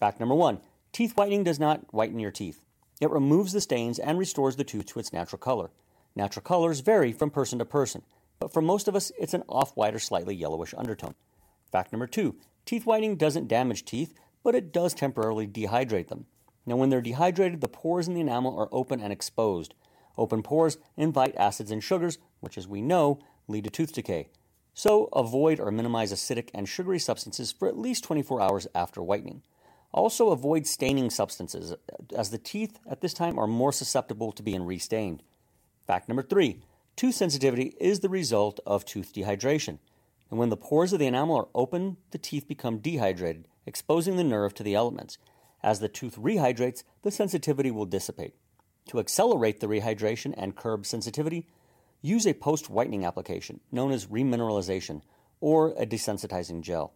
Fact 0.00 0.18
number 0.18 0.34
one 0.34 0.60
teeth 0.90 1.12
whitening 1.14 1.44
does 1.44 1.60
not 1.60 1.92
whiten 1.92 2.18
your 2.18 2.30
teeth. 2.30 2.64
It 3.02 3.10
removes 3.10 3.52
the 3.52 3.60
stains 3.60 3.98
and 3.98 4.18
restores 4.18 4.56
the 4.56 4.64
tooth 4.64 4.86
to 4.86 4.98
its 4.98 5.12
natural 5.12 5.38
color. 5.38 5.70
Natural 6.16 6.42
colors 6.42 6.80
vary 6.80 7.12
from 7.12 7.28
person 7.28 7.58
to 7.58 7.66
person, 7.66 8.02
but 8.38 8.50
for 8.50 8.62
most 8.62 8.88
of 8.88 8.96
us, 8.96 9.12
it's 9.18 9.34
an 9.34 9.44
off 9.46 9.76
white 9.76 9.94
or 9.94 9.98
slightly 9.98 10.34
yellowish 10.34 10.72
undertone. 10.74 11.14
Fact 11.70 11.92
number 11.92 12.06
two 12.06 12.36
teeth 12.64 12.86
whitening 12.86 13.16
doesn't 13.16 13.48
damage 13.48 13.84
teeth, 13.84 14.14
but 14.42 14.54
it 14.54 14.72
does 14.72 14.94
temporarily 14.94 15.46
dehydrate 15.46 16.08
them. 16.08 16.26
Now, 16.64 16.76
when 16.76 16.90
they're 16.90 17.00
dehydrated, 17.00 17.60
the 17.60 17.68
pores 17.68 18.08
in 18.08 18.14
the 18.14 18.20
enamel 18.20 18.58
are 18.58 18.68
open 18.70 19.00
and 19.00 19.12
exposed. 19.12 19.74
Open 20.16 20.42
pores 20.42 20.78
invite 20.96 21.34
acids 21.36 21.70
and 21.70 21.82
sugars, 21.82 22.18
which, 22.40 22.56
as 22.56 22.68
we 22.68 22.80
know, 22.80 23.18
lead 23.48 23.64
to 23.64 23.70
tooth 23.70 23.92
decay. 23.92 24.28
So, 24.74 25.08
avoid 25.12 25.60
or 25.60 25.70
minimize 25.70 26.12
acidic 26.12 26.50
and 26.54 26.68
sugary 26.68 26.98
substances 26.98 27.52
for 27.52 27.68
at 27.68 27.78
least 27.78 28.04
24 28.04 28.40
hours 28.40 28.66
after 28.74 29.02
whitening. 29.02 29.42
Also, 29.92 30.30
avoid 30.30 30.66
staining 30.66 31.10
substances, 31.10 31.74
as 32.16 32.30
the 32.30 32.38
teeth 32.38 32.78
at 32.88 33.02
this 33.02 33.12
time 33.12 33.38
are 33.38 33.46
more 33.46 33.72
susceptible 33.72 34.32
to 34.32 34.42
being 34.42 34.62
restained. 34.62 35.22
Fact 35.86 36.08
number 36.08 36.22
three 36.22 36.62
tooth 36.96 37.14
sensitivity 37.14 37.74
is 37.80 38.00
the 38.00 38.08
result 38.08 38.60
of 38.64 38.84
tooth 38.84 39.12
dehydration. 39.14 39.78
And 40.32 40.38
when 40.38 40.48
the 40.48 40.56
pores 40.56 40.94
of 40.94 40.98
the 40.98 41.06
enamel 41.06 41.36
are 41.36 41.48
open, 41.54 41.98
the 42.10 42.16
teeth 42.16 42.48
become 42.48 42.78
dehydrated, 42.78 43.48
exposing 43.66 44.16
the 44.16 44.24
nerve 44.24 44.54
to 44.54 44.62
the 44.62 44.74
elements. 44.74 45.18
As 45.62 45.78
the 45.78 45.90
tooth 45.90 46.16
rehydrates, 46.16 46.84
the 47.02 47.10
sensitivity 47.10 47.70
will 47.70 47.84
dissipate. 47.84 48.34
To 48.86 48.98
accelerate 48.98 49.60
the 49.60 49.66
rehydration 49.66 50.32
and 50.34 50.56
curb 50.56 50.86
sensitivity, 50.86 51.48
use 52.00 52.26
a 52.26 52.32
post 52.32 52.70
whitening 52.70 53.04
application 53.04 53.60
known 53.70 53.92
as 53.92 54.06
remineralization 54.06 55.02
or 55.42 55.74
a 55.76 55.84
desensitizing 55.84 56.62
gel. 56.62 56.94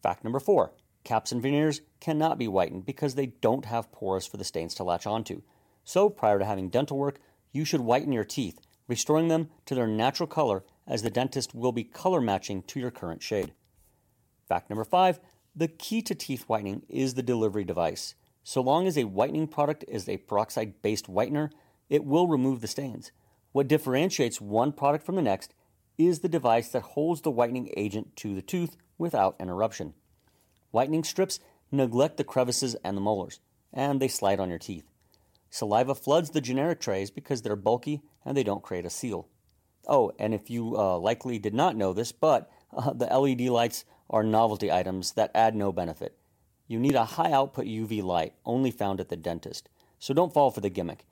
Fact 0.00 0.22
number 0.22 0.38
four 0.38 0.70
caps 1.02 1.32
and 1.32 1.42
veneers 1.42 1.80
cannot 1.98 2.38
be 2.38 2.46
whitened 2.46 2.86
because 2.86 3.16
they 3.16 3.26
don't 3.26 3.64
have 3.64 3.90
pores 3.90 4.28
for 4.28 4.36
the 4.36 4.44
stains 4.44 4.76
to 4.76 4.84
latch 4.84 5.08
onto. 5.08 5.42
So, 5.82 6.08
prior 6.08 6.38
to 6.38 6.44
having 6.44 6.68
dental 6.68 6.98
work, 6.98 7.18
you 7.50 7.64
should 7.64 7.80
whiten 7.80 8.12
your 8.12 8.22
teeth, 8.22 8.60
restoring 8.86 9.26
them 9.26 9.50
to 9.66 9.74
their 9.74 9.88
natural 9.88 10.28
color 10.28 10.62
as 10.90 11.02
the 11.02 11.08
dentist 11.08 11.54
will 11.54 11.72
be 11.72 11.84
color 11.84 12.20
matching 12.20 12.62
to 12.64 12.80
your 12.80 12.90
current 12.90 13.22
shade. 13.22 13.52
Fact 14.46 14.68
number 14.68 14.84
five 14.84 15.20
the 15.54 15.68
key 15.68 16.00
to 16.02 16.14
teeth 16.14 16.44
whitening 16.48 16.82
is 16.88 17.14
the 17.14 17.22
delivery 17.22 17.64
device. 17.64 18.14
So 18.44 18.60
long 18.60 18.86
as 18.86 18.96
a 18.96 19.04
whitening 19.04 19.48
product 19.48 19.84
is 19.88 20.08
a 20.08 20.18
peroxide 20.18 20.80
based 20.80 21.06
whitener, 21.06 21.50
it 21.88 22.04
will 22.04 22.28
remove 22.28 22.60
the 22.60 22.68
stains. 22.68 23.10
What 23.52 23.68
differentiates 23.68 24.40
one 24.40 24.72
product 24.72 25.04
from 25.04 25.16
the 25.16 25.22
next 25.22 25.54
is 25.98 26.20
the 26.20 26.28
device 26.28 26.68
that 26.68 26.82
holds 26.82 27.22
the 27.22 27.30
whitening 27.30 27.72
agent 27.76 28.16
to 28.16 28.34
the 28.34 28.42
tooth 28.42 28.76
without 28.96 29.36
interruption. 29.40 29.94
Whitening 30.70 31.04
strips 31.04 31.40
neglect 31.72 32.16
the 32.16 32.24
crevices 32.24 32.76
and 32.84 32.96
the 32.96 33.00
molars, 33.00 33.40
and 33.72 34.00
they 34.00 34.08
slide 34.08 34.40
on 34.40 34.50
your 34.50 34.58
teeth. 34.58 34.88
Saliva 35.50 35.94
floods 35.94 36.30
the 36.30 36.40
generic 36.40 36.80
trays 36.80 37.10
because 37.10 37.42
they're 37.42 37.56
bulky 37.56 38.02
and 38.24 38.36
they 38.36 38.44
don't 38.44 38.62
create 38.62 38.86
a 38.86 38.90
seal. 38.90 39.28
Oh, 39.90 40.12
and 40.20 40.32
if 40.32 40.48
you 40.48 40.78
uh, 40.78 40.96
likely 40.98 41.40
did 41.40 41.52
not 41.52 41.74
know 41.74 41.92
this, 41.92 42.12
but 42.12 42.48
uh, 42.72 42.92
the 42.92 43.06
LED 43.06 43.40
lights 43.48 43.84
are 44.08 44.22
novelty 44.22 44.70
items 44.70 45.14
that 45.14 45.32
add 45.34 45.56
no 45.56 45.72
benefit. 45.72 46.16
You 46.68 46.78
need 46.78 46.94
a 46.94 47.04
high 47.04 47.32
output 47.32 47.66
UV 47.66 48.00
light, 48.00 48.34
only 48.46 48.70
found 48.70 49.00
at 49.00 49.08
the 49.08 49.16
dentist. 49.16 49.68
So 49.98 50.14
don't 50.14 50.32
fall 50.32 50.52
for 50.52 50.60
the 50.60 50.70
gimmick. 50.70 51.04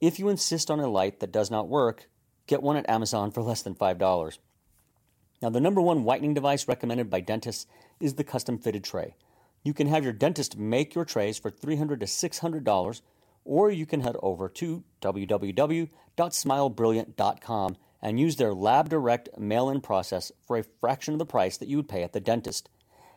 If 0.00 0.18
you 0.18 0.28
insist 0.28 0.72
on 0.72 0.80
a 0.80 0.88
light 0.88 1.20
that 1.20 1.30
does 1.30 1.52
not 1.52 1.68
work, 1.68 2.08
get 2.48 2.64
one 2.64 2.76
at 2.76 2.90
Amazon 2.90 3.30
for 3.30 3.42
less 3.42 3.62
than 3.62 3.76
$5. 3.76 4.38
Now, 5.40 5.50
the 5.50 5.60
number 5.60 5.80
one 5.80 6.02
whitening 6.02 6.34
device 6.34 6.66
recommended 6.66 7.08
by 7.08 7.20
dentists 7.20 7.68
is 8.00 8.14
the 8.14 8.24
custom 8.24 8.58
fitted 8.58 8.82
tray. 8.82 9.14
You 9.62 9.72
can 9.72 9.86
have 9.86 10.02
your 10.02 10.12
dentist 10.12 10.58
make 10.58 10.96
your 10.96 11.04
trays 11.04 11.38
for 11.38 11.52
$300 11.52 12.00
to 12.00 12.06
$600, 12.06 13.02
or 13.44 13.70
you 13.70 13.86
can 13.86 14.00
head 14.00 14.16
over 14.20 14.48
to 14.48 14.82
www.smilebrilliant.com 15.00 17.76
and 18.02 18.20
use 18.20 18.36
their 18.36 18.54
lab 18.54 18.88
direct 18.88 19.28
mail 19.38 19.68
in 19.68 19.80
process 19.80 20.32
for 20.46 20.56
a 20.56 20.64
fraction 20.80 21.14
of 21.14 21.18
the 21.18 21.26
price 21.26 21.56
that 21.56 21.68
you 21.68 21.76
would 21.76 21.88
pay 21.88 22.02
at 22.02 22.12
the 22.12 22.20
dentist. 22.20 22.68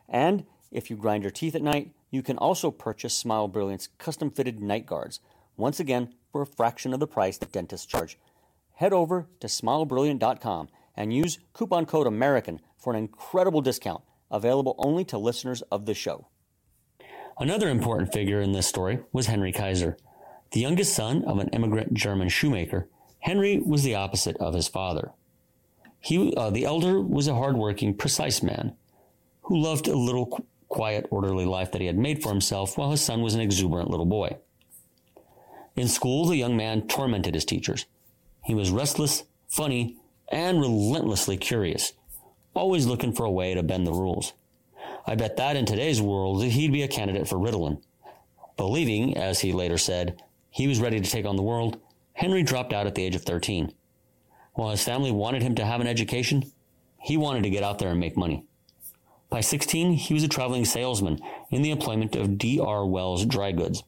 And 0.08 0.44
if 0.70 0.90
you 0.90 0.96
grind 0.96 1.22
your 1.22 1.30
teeth 1.30 1.54
at 1.54 1.62
night, 1.62 1.92
you 2.10 2.22
can 2.22 2.38
also 2.38 2.70
purchase 2.70 3.14
Smile 3.14 3.48
Brilliant's 3.48 3.88
custom 3.98 4.30
fitted 4.30 4.60
night 4.60 4.86
guards, 4.86 5.20
once 5.56 5.78
again 5.78 6.14
for 6.32 6.42
a 6.42 6.46
fraction 6.46 6.92
of 6.92 7.00
the 7.00 7.06
price 7.06 7.38
that 7.38 7.52
dentists 7.52 7.86
charge. 7.86 8.18
Head 8.74 8.92
over 8.92 9.28
to 9.40 9.46
smilebrilliant.com 9.46 10.68
and 10.96 11.14
use 11.14 11.38
coupon 11.52 11.86
code 11.86 12.06
AMERICAN 12.06 12.60
for 12.78 12.92
an 12.92 12.98
incredible 12.98 13.60
discount 13.60 14.02
available 14.30 14.74
only 14.78 15.04
to 15.04 15.18
listeners 15.18 15.62
of 15.70 15.86
the 15.86 15.94
show. 15.94 16.28
Another 17.38 17.68
important 17.68 18.12
figure 18.12 18.40
in 18.40 18.52
this 18.52 18.66
story 18.66 19.00
was 19.12 19.26
Henry 19.26 19.52
Kaiser. 19.52 19.96
The 20.52 20.60
youngest 20.60 20.94
son 20.94 21.24
of 21.24 21.38
an 21.38 21.48
immigrant 21.48 21.94
German 21.94 22.28
shoemaker, 22.28 22.88
Henry 23.20 23.58
was 23.58 23.82
the 23.82 23.94
opposite 23.94 24.36
of 24.38 24.54
his 24.54 24.68
father. 24.68 25.12
He, 26.00 26.34
uh, 26.34 26.50
the 26.50 26.64
elder 26.64 27.00
was 27.00 27.28
a 27.28 27.34
hardworking, 27.34 27.94
precise 27.94 28.42
man 28.42 28.74
who 29.42 29.58
loved 29.58 29.88
a 29.88 29.96
little 29.96 30.46
quiet, 30.68 31.06
orderly 31.10 31.44
life 31.44 31.72
that 31.72 31.80
he 31.80 31.86
had 31.86 31.98
made 31.98 32.22
for 32.22 32.30
himself, 32.30 32.78
while 32.78 32.90
his 32.90 33.02
son 33.02 33.20
was 33.20 33.34
an 33.34 33.40
exuberant 33.40 33.90
little 33.90 34.06
boy. 34.06 34.36
In 35.76 35.88
school, 35.88 36.26
the 36.26 36.36
young 36.36 36.56
man 36.56 36.86
tormented 36.86 37.34
his 37.34 37.44
teachers. 37.44 37.86
He 38.44 38.54
was 38.54 38.70
restless, 38.70 39.24
funny, 39.48 39.96
and 40.28 40.60
relentlessly 40.60 41.36
curious, 41.36 41.92
always 42.54 42.86
looking 42.86 43.12
for 43.12 43.24
a 43.24 43.30
way 43.30 43.54
to 43.54 43.62
bend 43.62 43.86
the 43.86 43.92
rules. 43.92 44.32
I 45.06 45.16
bet 45.16 45.36
that 45.36 45.56
in 45.56 45.66
today's 45.66 46.00
world, 46.00 46.42
he'd 46.44 46.72
be 46.72 46.82
a 46.82 46.88
candidate 46.88 47.28
for 47.28 47.36
Ritalin. 47.36 47.82
Believing, 48.56 49.16
as 49.16 49.40
he 49.40 49.52
later 49.52 49.78
said, 49.78 50.22
he 50.50 50.68
was 50.68 50.80
ready 50.80 51.00
to 51.00 51.10
take 51.10 51.26
on 51.26 51.36
the 51.36 51.42
world, 51.42 51.80
Henry 52.20 52.42
dropped 52.42 52.74
out 52.74 52.86
at 52.86 52.94
the 52.94 53.02
age 53.02 53.14
of 53.14 53.22
13. 53.22 53.72
While 54.52 54.72
his 54.72 54.84
family 54.84 55.10
wanted 55.10 55.40
him 55.40 55.54
to 55.54 55.64
have 55.64 55.80
an 55.80 55.86
education, 55.86 56.52
he 56.98 57.16
wanted 57.16 57.44
to 57.44 57.50
get 57.50 57.62
out 57.62 57.78
there 57.78 57.88
and 57.88 57.98
make 57.98 58.14
money. 58.14 58.44
By 59.30 59.40
16, 59.40 59.94
he 59.94 60.12
was 60.12 60.22
a 60.22 60.28
traveling 60.28 60.66
salesman 60.66 61.18
in 61.50 61.62
the 61.62 61.70
employment 61.70 62.14
of 62.14 62.36
D.R. 62.36 62.84
Wells 62.84 63.24
Dry 63.24 63.52
Goods. 63.52 63.84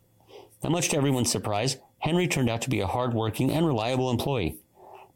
Not 0.63 0.73
much 0.73 0.89
to 0.89 0.97
everyone's 0.97 1.31
surprise, 1.31 1.77
Henry 1.99 2.27
turned 2.27 2.49
out 2.49 2.63
to 2.63 2.71
be 2.71 2.81
a 2.81 2.87
hardworking 2.87 3.51
and 3.51 3.67
reliable 3.67 4.11
employee. 4.11 4.57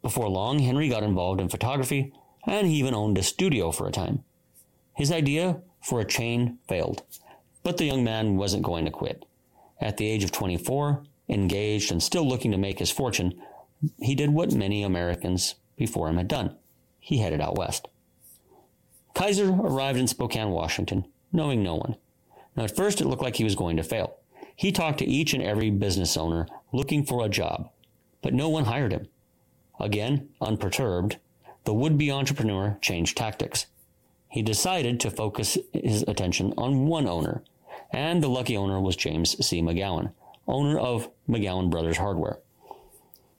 Before 0.03 0.29
long, 0.29 0.59
Henry 0.59 0.87
got 0.87 1.01
involved 1.01 1.41
in 1.41 1.49
photography, 1.49 2.13
and 2.45 2.67
he 2.67 2.75
even 2.75 2.93
owned 2.93 3.17
a 3.17 3.23
studio 3.23 3.71
for 3.71 3.87
a 3.87 3.91
time. 3.91 4.23
His 4.93 5.11
idea 5.11 5.61
for 5.81 5.99
a 5.99 6.05
chain 6.05 6.59
failed, 6.67 7.01
but 7.63 7.77
the 7.77 7.85
young 7.85 8.03
man 8.03 8.37
wasn't 8.37 8.61
going 8.61 8.85
to 8.85 8.91
quit. 8.91 9.25
At 9.81 9.97
the 9.97 10.07
age 10.07 10.23
of 10.23 10.31
24, 10.31 11.01
engaged 11.29 11.91
and 11.91 12.01
still 12.01 12.27
looking 12.27 12.51
to 12.51 12.57
make 12.57 12.79
his 12.79 12.91
fortune, 12.91 13.41
he 13.99 14.15
did 14.15 14.31
what 14.31 14.53
many 14.53 14.83
Americans 14.83 15.55
before 15.75 16.09
him 16.09 16.17
had 16.17 16.27
done. 16.27 16.55
He 16.99 17.19
headed 17.19 17.41
out 17.41 17.57
west. 17.57 17.87
Kaiser 19.13 19.49
arrived 19.49 19.97
in 19.97 20.07
Spokane, 20.07 20.51
Washington, 20.51 21.05
knowing 21.31 21.63
no 21.63 21.75
one. 21.75 21.95
Now, 22.55 22.63
at 22.63 22.75
first, 22.75 23.01
it 23.01 23.07
looked 23.07 23.23
like 23.23 23.35
he 23.35 23.43
was 23.43 23.55
going 23.55 23.77
to 23.77 23.83
fail. 23.83 24.17
He 24.55 24.71
talked 24.71 24.99
to 24.99 25.05
each 25.05 25.33
and 25.33 25.43
every 25.43 25.69
business 25.69 26.17
owner 26.17 26.47
looking 26.71 27.05
for 27.05 27.23
a 27.23 27.29
job, 27.29 27.69
but 28.21 28.33
no 28.33 28.49
one 28.49 28.65
hired 28.65 28.91
him. 28.91 29.07
Again, 29.79 30.29
unperturbed, 30.41 31.17
the 31.63 31.73
would 31.73 31.97
be 31.97 32.11
entrepreneur 32.11 32.77
changed 32.81 33.17
tactics. 33.17 33.67
He 34.29 34.41
decided 34.41 34.99
to 34.99 35.11
focus 35.11 35.57
his 35.73 36.03
attention 36.07 36.53
on 36.57 36.87
one 36.87 37.07
owner, 37.07 37.43
and 37.91 38.21
the 38.21 38.29
lucky 38.29 38.57
owner 38.57 38.79
was 38.79 38.95
James 38.95 39.37
C. 39.45 39.61
McGowan, 39.61 40.11
owner 40.47 40.77
of 40.79 41.09
McGowan 41.27 41.69
Brothers 41.69 41.97
Hardware. 41.97 42.39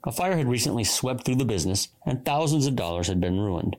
A 0.04 0.12
fire 0.12 0.36
had 0.36 0.48
recently 0.48 0.84
swept 0.84 1.24
through 1.24 1.36
the 1.36 1.44
business, 1.44 1.88
and 2.06 2.24
thousands 2.24 2.66
of 2.66 2.76
dollars 2.76 3.08
had 3.08 3.20
been 3.20 3.40
ruined. 3.40 3.76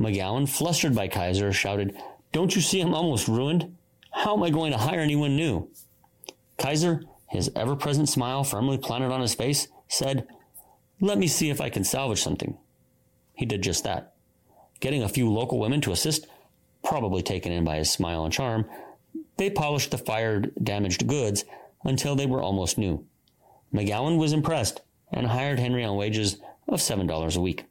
McGowan, 0.00 0.48
flustered 0.48 0.94
by 0.94 1.08
Kaiser, 1.08 1.52
shouted, 1.52 1.96
Don't 2.32 2.54
you 2.56 2.62
see 2.62 2.80
I'm 2.80 2.94
almost 2.94 3.28
ruined? 3.28 3.76
How 4.10 4.36
am 4.36 4.42
I 4.42 4.50
going 4.50 4.72
to 4.72 4.78
hire 4.78 5.00
anyone 5.00 5.36
new? 5.36 5.68
Kaiser, 6.58 7.04
his 7.28 7.50
ever 7.54 7.76
present 7.76 8.08
smile 8.08 8.44
firmly 8.44 8.78
planted 8.78 9.12
on 9.12 9.20
his 9.20 9.34
face, 9.34 9.68
said, 9.88 10.26
Let 11.00 11.18
me 11.18 11.26
see 11.26 11.50
if 11.50 11.60
I 11.60 11.68
can 11.68 11.84
salvage 11.84 12.22
something. 12.22 12.56
He 13.34 13.44
did 13.44 13.62
just 13.62 13.84
that. 13.84 14.14
Getting 14.80 15.02
a 15.02 15.08
few 15.08 15.30
local 15.30 15.58
women 15.58 15.80
to 15.82 15.92
assist, 15.92 16.26
probably 16.82 17.22
taken 17.22 17.52
in 17.52 17.64
by 17.64 17.76
his 17.76 17.90
smile 17.90 18.24
and 18.24 18.32
charm, 18.32 18.66
they 19.36 19.50
polished 19.50 19.90
the 19.90 19.98
fire 19.98 20.40
damaged 20.40 21.06
goods 21.06 21.44
until 21.84 22.16
they 22.16 22.26
were 22.26 22.42
almost 22.42 22.78
new. 22.78 23.06
McGowan 23.72 24.18
was 24.18 24.32
impressed 24.32 24.80
and 25.12 25.26
hired 25.26 25.58
Henry 25.58 25.84
on 25.84 25.96
wages 25.96 26.38
of 26.68 26.80
$7 26.80 27.36
a 27.36 27.40
week. 27.40 27.64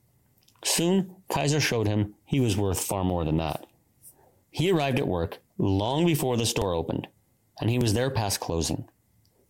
Soon, 0.63 1.15
Kaiser 1.29 1.59
showed 1.59 1.87
him 1.87 2.15
he 2.25 2.39
was 2.39 2.55
worth 2.57 2.79
far 2.79 3.03
more 3.03 3.25
than 3.25 3.37
that. 3.37 3.65
He 4.49 4.71
arrived 4.71 4.99
at 4.99 5.07
work 5.07 5.39
long 5.57 6.05
before 6.05 6.37
the 6.37 6.45
store 6.45 6.73
opened, 6.73 7.07
and 7.59 7.69
he 7.69 7.79
was 7.79 7.93
there 7.93 8.09
past 8.09 8.39
closing. 8.39 8.87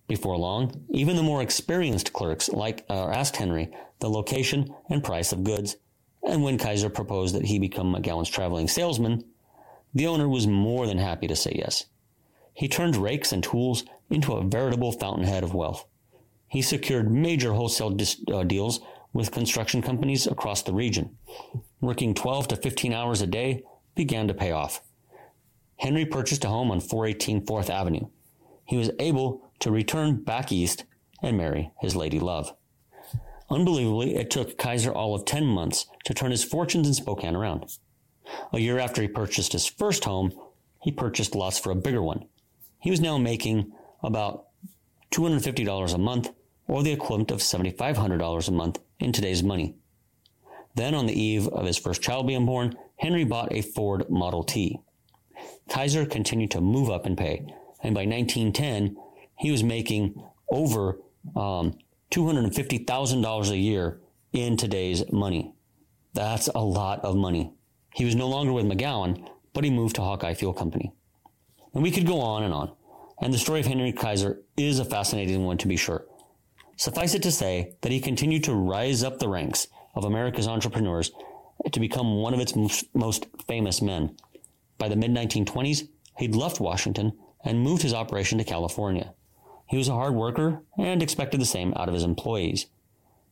Before 0.07 0.37
long, 0.37 0.85
even 0.89 1.15
the 1.15 1.23
more 1.23 1.41
experienced 1.41 2.13
clerks 2.13 2.49
like 2.49 2.85
uh, 2.89 3.07
asked 3.07 3.37
Henry 3.37 3.71
the 3.99 4.09
location 4.09 4.73
and 4.89 5.03
price 5.03 5.31
of 5.31 5.43
goods, 5.43 5.77
and 6.27 6.43
when 6.43 6.57
Kaiser 6.57 6.89
proposed 6.89 7.35
that 7.35 7.45
he 7.45 7.59
become 7.59 7.93
McGowan's 7.93 8.29
traveling 8.29 8.67
salesman, 8.67 9.23
the 9.93 10.07
owner 10.07 10.27
was 10.27 10.47
more 10.47 10.87
than 10.87 10.97
happy 10.97 11.27
to 11.27 11.35
say 11.35 11.53
yes. 11.55 11.85
He 12.53 12.67
turned 12.67 12.95
rakes 12.95 13.31
and 13.31 13.43
tools 13.43 13.83
into 14.13 14.33
a 14.33 14.43
veritable 14.43 14.91
fountainhead 14.91 15.43
of 15.43 15.55
wealth. 15.55 15.85
He 16.47 16.61
secured 16.61 17.11
major 17.11 17.53
wholesale 17.53 17.89
dis- 17.89 18.21
uh, 18.31 18.43
deals 18.43 18.79
with 19.11 19.31
construction 19.31 19.81
companies 19.81 20.27
across 20.27 20.61
the 20.61 20.73
region. 20.73 21.17
Working 21.81 22.13
12 22.13 22.49
to 22.49 22.55
15 22.55 22.93
hours 22.93 23.21
a 23.21 23.27
day 23.27 23.63
began 23.95 24.27
to 24.27 24.33
pay 24.35 24.51
off. 24.51 24.81
Henry 25.77 26.05
purchased 26.05 26.45
a 26.45 26.47
home 26.47 26.69
on 26.69 26.79
418 26.79 27.45
4th 27.45 27.69
Avenue. 27.71 28.07
He 28.65 28.77
was 28.77 28.91
able 28.99 29.51
to 29.59 29.71
return 29.71 30.23
back 30.23 30.51
east 30.51 30.85
and 31.23 31.35
marry 31.35 31.71
his 31.81 31.95
lady 31.95 32.19
love. 32.19 32.53
Unbelievably, 33.49 34.15
it 34.15 34.29
took 34.29 34.57
Kaiser 34.57 34.91
all 34.91 35.15
of 35.15 35.25
10 35.25 35.45
months 35.45 35.87
to 36.05 36.13
turn 36.13 36.31
his 36.31 36.43
fortunes 36.43 36.87
in 36.87 36.93
Spokane 36.93 37.35
around. 37.35 37.65
A 38.51 38.59
year 38.59 38.77
after 38.77 39.01
he 39.01 39.07
purchased 39.07 39.53
his 39.53 39.65
first 39.65 40.05
home, 40.05 40.33
he 40.81 40.91
purchased 40.91 41.35
lots 41.35 41.59
for 41.59 41.71
a 41.71 41.75
bigger 41.75 42.01
one. 42.01 42.25
He 42.79 42.91
was 42.91 43.01
now 43.01 43.17
making 43.17 43.71
about 44.03 44.47
$250 45.11 45.93
a 45.93 45.97
month, 45.97 46.31
or 46.67 46.83
the 46.83 46.91
equivalent 46.91 47.31
of 47.31 47.39
$7,500 47.39 48.47
a 48.47 48.51
month 48.51 48.79
in 48.99 49.11
today's 49.11 49.43
money. 49.43 49.75
Then, 50.75 50.95
on 50.95 51.05
the 51.05 51.19
eve 51.19 51.47
of 51.47 51.65
his 51.65 51.77
first 51.77 52.01
child 52.01 52.27
being 52.27 52.45
born, 52.45 52.75
Henry 52.97 53.23
bought 53.23 53.53
a 53.53 53.61
Ford 53.61 54.09
Model 54.09 54.43
T. 54.43 54.79
Kaiser 55.69 56.05
continued 56.05 56.51
to 56.51 56.61
move 56.61 56.89
up 56.89 57.05
in 57.05 57.15
pay, 57.15 57.45
and 57.81 57.93
by 57.93 58.05
1910, 58.05 58.97
he 59.37 59.51
was 59.51 59.63
making 59.63 60.21
over 60.49 60.99
um, 61.35 61.77
$250,000 62.11 63.49
a 63.49 63.57
year 63.57 63.99
in 64.31 64.57
today's 64.57 65.11
money. 65.11 65.53
That's 66.13 66.47
a 66.47 66.59
lot 66.59 67.03
of 67.03 67.15
money. 67.15 67.53
He 67.93 68.05
was 68.05 68.15
no 68.15 68.27
longer 68.27 68.53
with 68.53 68.65
McGowan, 68.65 69.27
but 69.53 69.63
he 69.63 69.69
moved 69.69 69.95
to 69.95 70.01
Hawkeye 70.01 70.33
Fuel 70.33 70.53
Company. 70.53 70.91
And 71.73 71.83
we 71.83 71.91
could 71.91 72.07
go 72.07 72.19
on 72.19 72.43
and 72.43 72.53
on. 72.53 72.71
And 73.23 73.33
the 73.33 73.37
story 73.37 73.61
of 73.61 73.65
Henry 73.65 73.93
Kaiser 73.93 74.41
is 74.57 74.79
a 74.79 74.85
fascinating 74.85 75.45
one 75.45 75.57
to 75.59 75.67
be 75.69 75.77
sure. 75.77 76.03
Suffice 76.75 77.13
it 77.13 77.23
to 77.23 77.31
say 77.31 77.77
that 77.79 77.91
he 77.93 78.01
continued 78.01 78.43
to 78.43 78.53
rise 78.53 79.01
up 79.01 79.19
the 79.19 79.29
ranks 79.29 79.69
of 79.95 80.03
America's 80.03 80.45
entrepreneurs 80.45 81.09
to 81.71 81.79
become 81.79 82.17
one 82.17 82.33
of 82.33 82.41
its 82.41 82.53
most 82.93 83.27
famous 83.47 83.81
men. 83.81 84.17
By 84.77 84.89
the 84.89 84.97
mid 84.97 85.11
1920s, 85.11 85.87
he'd 86.17 86.35
left 86.35 86.59
Washington 86.59 87.13
and 87.45 87.61
moved 87.61 87.83
his 87.83 87.93
operation 87.93 88.39
to 88.39 88.43
California. 88.43 89.13
He 89.67 89.77
was 89.77 89.87
a 89.87 89.93
hard 89.93 90.15
worker 90.15 90.61
and 90.77 91.01
expected 91.01 91.39
the 91.39 91.45
same 91.45 91.73
out 91.77 91.87
of 91.87 91.93
his 91.93 92.03
employees. 92.03 92.65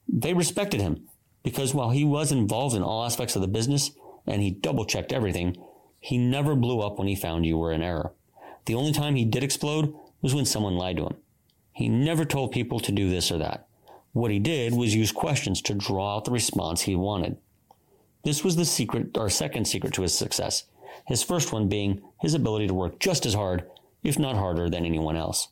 They 0.08 0.34
respected 0.34 0.80
him 0.80 1.10
because 1.43 1.73
while 1.73 1.89
he 1.89 2.06
was 2.06 2.32
involved 2.32 2.77
in 2.77 2.82
all 2.82 3.04
aspects 3.04 3.36
of 3.36 3.41
the 3.41 3.47
business 3.49 3.91
and 4.25 4.41
he 4.41 4.51
double 4.51 4.86
checked 4.86 5.12
everything, 5.12 5.58
he 5.99 6.17
never 6.17 6.56
blew 6.56 6.80
up 6.80 6.97
when 6.97 7.10
he 7.10 7.15
found 7.15 7.45
you 7.45 7.58
were 7.58 7.73
in 7.73 7.82
error. 7.82 8.13
The 8.65 8.76
only 8.76 8.91
time 8.91 9.15
he 9.15 9.26
did 9.26 9.43
explode 9.43 9.93
was 10.21 10.36
when 10.36 10.45
someone 10.45 10.76
lied 10.76 10.97
to 10.97 11.06
him. 11.06 11.17
He 11.74 11.89
never 11.89 12.26
told 12.26 12.52
people 12.52 12.80
to 12.82 12.91
do 12.91 13.10
this 13.10 13.32
or 13.32 13.38
that. 13.39 13.67
What 14.13 14.32
he 14.32 14.39
did 14.39 14.74
was 14.74 14.93
use 14.93 15.12
questions 15.12 15.62
to 15.63 15.74
draw 15.74 16.17
out 16.17 16.26
the 16.26 16.32
response 16.32 16.82
he 16.82 16.95
wanted. 16.95 17.38
This 18.24 18.43
was 18.43 18.56
the 18.56 18.65
secret, 18.65 19.17
or 19.17 19.30
second 19.30 19.65
secret 19.65 19.93
to 19.93 20.04
his 20.04 20.15
success. 20.15 20.65
His 21.08 21.24
first 21.24 21.52
one 21.52 21.69
being 21.69 22.02
his 22.19 22.34
ability 22.34 22.67
to 22.67 22.74
work 22.74 23.00
just 23.00 23.26
as 23.26 23.34
hard, 23.34 23.63
if 24.04 24.19
not 24.19 24.36
harder, 24.36 24.69
than 24.69 24.86
anyone 24.86 25.15
else. 25.15 25.47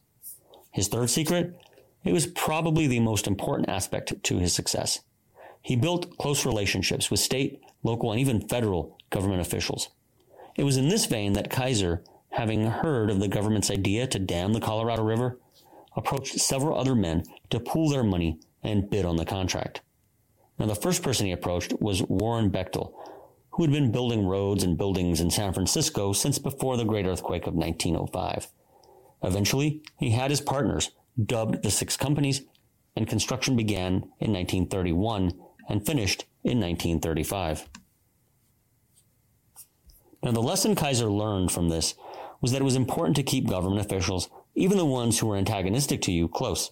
His 0.72 0.88
third 0.88 1.10
secret, 1.10 1.58
it 2.04 2.14
was 2.14 2.28
probably 2.28 2.88
the 2.88 3.00
most 3.00 3.28
important 3.28 3.70
aspect 3.70 4.14
to 4.24 4.38
his 4.38 4.54
success. 4.54 5.00
He 5.62 5.76
built 5.76 6.18
close 6.18 6.46
relationships 6.46 7.10
with 7.10 7.20
state, 7.20 7.62
local, 7.84 8.12
and 8.12 8.20
even 8.20 8.48
federal 8.48 8.98
government 9.10 9.42
officials. 9.42 9.90
It 10.56 10.64
was 10.64 10.78
in 10.78 10.90
this 10.90 11.06
vein 11.06 11.34
that 11.34 11.50
Kaiser, 11.50 12.04
having 12.32 12.66
heard 12.66 13.10
of 13.10 13.20
the 13.20 13.28
government's 13.28 13.72
idea 13.72 14.08
to 14.08 14.20
dam 14.20 14.54
the 14.54 14.60
Colorado 14.60 15.04
River, 15.04 15.40
approached 15.96 16.40
several 16.40 16.78
other 16.78 16.96
men 16.96 17.24
to 17.50 17.60
pool 17.60 17.90
their 17.90 18.04
money 18.04 18.40
and 18.64 18.90
bid 18.90 19.06
on 19.06 19.16
the 19.16 19.26
contract. 19.26 19.82
Now, 20.58 20.66
the 20.66 20.76
first 20.76 21.02
person 21.02 21.26
he 21.26 21.32
approached 21.32 21.74
was 21.80 22.04
Warren 22.04 22.52
Bechtel, 22.52 22.94
who 23.52 23.64
had 23.64 23.72
been 23.72 23.92
building 23.92 24.26
roads 24.26 24.64
and 24.64 24.78
buildings 24.78 25.22
in 25.22 25.32
San 25.32 25.54
Francisco 25.54 26.14
since 26.14 26.38
before 26.38 26.78
the 26.78 26.86
great 26.86 27.06
earthquake 27.06 27.48
of 27.48 27.56
1905. 27.56 28.48
Eventually, 29.24 29.82
he 29.98 30.12
had 30.12 30.32
his 30.32 30.42
partners, 30.42 30.92
dubbed 31.24 31.64
the 31.64 31.72
Six 31.72 31.98
Companies, 31.98 32.44
and 32.96 33.08
construction 33.08 33.56
began 33.56 33.94
in 34.20 34.34
1931 34.34 35.34
and 35.70 35.86
finished 35.86 36.26
in 36.44 36.60
1935. 36.60 37.70
Now, 40.24 40.32
the 40.32 40.42
lesson 40.42 40.76
Kaiser 40.76 41.10
learned 41.10 41.52
from 41.52 41.70
this 41.70 41.96
was 42.42 42.52
that 42.52 42.62
it 42.62 42.66
was 42.66 42.76
important 42.76 43.16
to 43.16 43.24
keep 43.24 43.48
government 43.48 43.86
officials, 43.86 44.30
even 44.56 44.78
the 44.78 44.86
ones 44.86 45.20
who 45.20 45.28
were 45.28 45.38
antagonistic 45.38 46.02
to 46.02 46.12
you, 46.12 46.28
close. 46.28 46.72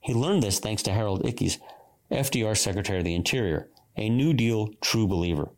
He 0.00 0.14
learned 0.14 0.42
this 0.42 0.58
thanks 0.58 0.82
to 0.84 0.92
Harold 0.92 1.22
Ickes, 1.22 1.58
FDR 2.10 2.56
Secretary 2.56 2.98
of 2.98 3.04
the 3.04 3.14
Interior, 3.14 3.68
a 3.96 4.08
New 4.08 4.32
Deal 4.32 4.70
true 4.80 5.06
believer. 5.06 5.50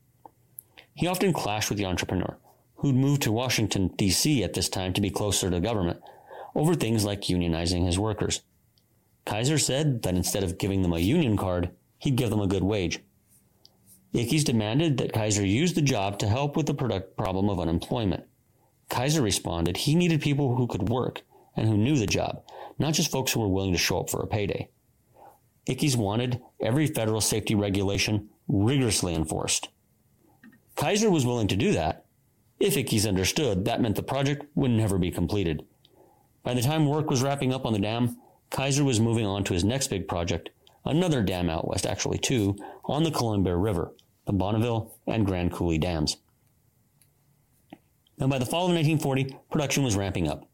He 0.94 1.06
often 1.06 1.32
clashed 1.32 1.70
with 1.70 1.78
the 1.78 1.86
entrepreneur, 1.86 2.36
who'd 2.76 2.94
moved 2.94 3.22
to 3.22 3.32
Washington, 3.32 3.88
D.C. 3.96 4.42
at 4.42 4.54
this 4.54 4.68
time 4.68 4.92
to 4.92 5.00
be 5.00 5.10
closer 5.10 5.50
to 5.50 5.60
government, 5.60 6.02
over 6.54 6.74
things 6.74 7.04
like 7.04 7.22
unionizing 7.22 7.86
his 7.86 7.98
workers. 7.98 8.42
Kaiser 9.24 9.58
said 9.58 10.02
that 10.02 10.14
instead 10.14 10.42
of 10.42 10.58
giving 10.58 10.82
them 10.82 10.92
a 10.92 10.98
union 10.98 11.36
card, 11.36 11.70
he'd 11.98 12.16
give 12.16 12.30
them 12.30 12.40
a 12.40 12.46
good 12.46 12.64
wage. 12.64 13.00
Ickes 14.12 14.44
demanded 14.44 14.98
that 14.98 15.12
Kaiser 15.12 15.46
use 15.46 15.72
the 15.72 15.80
job 15.80 16.18
to 16.18 16.28
help 16.28 16.56
with 16.56 16.66
the 16.66 16.74
product 16.74 17.16
problem 17.16 17.48
of 17.48 17.60
unemployment. 17.60 18.24
Kaiser 18.92 19.22
responded 19.22 19.78
he 19.78 19.94
needed 19.94 20.20
people 20.20 20.54
who 20.54 20.66
could 20.66 20.90
work 20.90 21.22
and 21.56 21.66
who 21.66 21.78
knew 21.78 21.96
the 21.96 22.06
job, 22.06 22.42
not 22.78 22.92
just 22.92 23.10
folks 23.10 23.32
who 23.32 23.40
were 23.40 23.48
willing 23.48 23.72
to 23.72 23.78
show 23.78 23.98
up 24.00 24.10
for 24.10 24.20
a 24.20 24.26
payday. 24.26 24.68
Ickes 25.66 25.96
wanted 25.96 26.42
every 26.60 26.86
federal 26.86 27.22
safety 27.22 27.54
regulation 27.54 28.28
rigorously 28.48 29.14
enforced. 29.14 29.70
Kaiser 30.76 31.10
was 31.10 31.24
willing 31.24 31.48
to 31.48 31.56
do 31.56 31.72
that. 31.72 32.04
If 32.60 32.74
Ickes 32.74 33.08
understood, 33.08 33.64
that 33.64 33.80
meant 33.80 33.96
the 33.96 34.02
project 34.02 34.44
would 34.54 34.70
never 34.70 34.98
be 34.98 35.10
completed. 35.10 35.64
By 36.42 36.52
the 36.52 36.60
time 36.60 36.86
work 36.86 37.08
was 37.08 37.22
wrapping 37.22 37.54
up 37.54 37.64
on 37.64 37.72
the 37.72 37.78
dam, 37.78 38.18
Kaiser 38.50 38.84
was 38.84 39.00
moving 39.00 39.24
on 39.24 39.42
to 39.44 39.54
his 39.54 39.64
next 39.64 39.88
big 39.88 40.06
project, 40.06 40.50
another 40.84 41.22
dam 41.22 41.48
out 41.48 41.66
west, 41.66 41.86
actually 41.86 42.18
two, 42.18 42.58
on 42.84 43.04
the 43.04 43.10
Columbia 43.10 43.56
River, 43.56 43.94
the 44.26 44.34
Bonneville 44.34 44.92
and 45.06 45.24
Grand 45.24 45.50
Coulee 45.50 45.78
dams. 45.78 46.18
And 48.22 48.30
by 48.30 48.38
the 48.38 48.46
fall 48.46 48.66
of 48.66 48.72
1940, 48.72 49.36
production 49.50 49.82
was 49.82 49.96
ramping 49.96 50.28
up. 50.28 50.48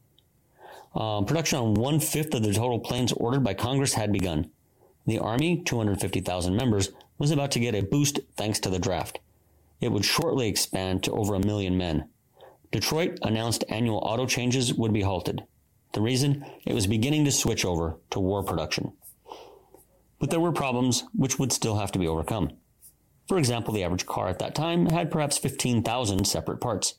Um, 0.95 1.27
production 1.27 1.59
on 1.59 1.75
one 1.75 2.01
fifth 2.01 2.33
of 2.33 2.43
the 2.43 2.55
total 2.55 2.81
planes 2.81 3.13
ordered 3.13 3.45
by 3.45 3.53
Congress 3.53 3.93
had 3.93 4.11
begun. 4.11 4.51
The 5.07 5.19
Army, 5.19 5.63
250,000 5.67 6.57
members, 6.57 6.93
was 7.19 7.31
about 7.31 7.51
to 7.51 7.61
get 7.61 7.75
a 7.75 7.83
boost 7.83 8.21
thanks 8.39 8.59
to 8.61 8.71
the 8.71 8.79
draft. 8.79 9.21
It 9.83 9.93
would 9.93 10.07
shortly 10.07 10.49
expand 10.49 11.03
to 11.03 11.13
over 11.13 11.35
a 11.35 11.45
million 11.45 11.77
men. 11.77 12.09
Detroit 12.73 13.19
announced 13.21 13.65
annual 13.69 13.99
auto 13.99 14.25
changes 14.25 14.73
would 14.73 14.95
be 14.95 15.03
halted. 15.03 15.43
The 15.93 16.01
reason? 16.01 16.47
It 16.65 16.73
was 16.73 16.87
beginning 16.87 17.27
to 17.27 17.31
switch 17.31 17.67
over 17.67 17.99
to 18.13 18.19
war 18.19 18.43
production. 18.43 18.95
But 20.19 20.31
there 20.31 20.41
were 20.41 20.53
problems 20.53 21.05
which 21.15 21.39
would 21.39 21.53
still 21.53 21.77
have 21.77 21.93
to 21.93 21.99
be 21.99 22.09
overcome. 22.09 22.53
For 23.29 23.37
example, 23.37 23.75
the 23.75 23.85
average 23.85 24.07
car 24.07 24.29
at 24.29 24.39
that 24.39 24.55
time 24.55 24.87
had 24.87 25.11
perhaps 25.11 25.37
15,000 25.37 26.27
separate 26.27 26.63
parts. 26.63 26.95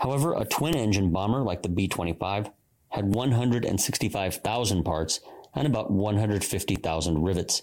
However, 0.00 0.34
a 0.34 0.46
twin 0.46 0.74
engine 0.74 1.10
bomber 1.10 1.42
like 1.42 1.62
the 1.62 1.68
B 1.68 1.86
25 1.86 2.50
had 2.88 3.14
165,000 3.14 4.82
parts 4.82 5.20
and 5.54 5.66
about 5.66 5.90
150,000 5.90 7.22
rivets. 7.22 7.62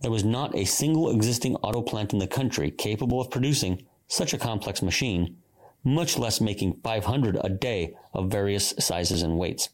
There 0.00 0.10
was 0.10 0.24
not 0.24 0.56
a 0.56 0.64
single 0.64 1.10
existing 1.10 1.56
auto 1.56 1.82
plant 1.82 2.12
in 2.12 2.18
the 2.18 2.26
country 2.26 2.70
capable 2.70 3.20
of 3.20 3.30
producing 3.30 3.86
such 4.08 4.32
a 4.32 4.38
complex 4.38 4.82
machine, 4.82 5.36
much 5.84 6.18
less 6.18 6.40
making 6.40 6.80
500 6.82 7.38
a 7.42 7.48
day 7.48 7.94
of 8.14 8.30
various 8.30 8.74
sizes 8.78 9.22
and 9.22 9.38
weights. 9.38 9.68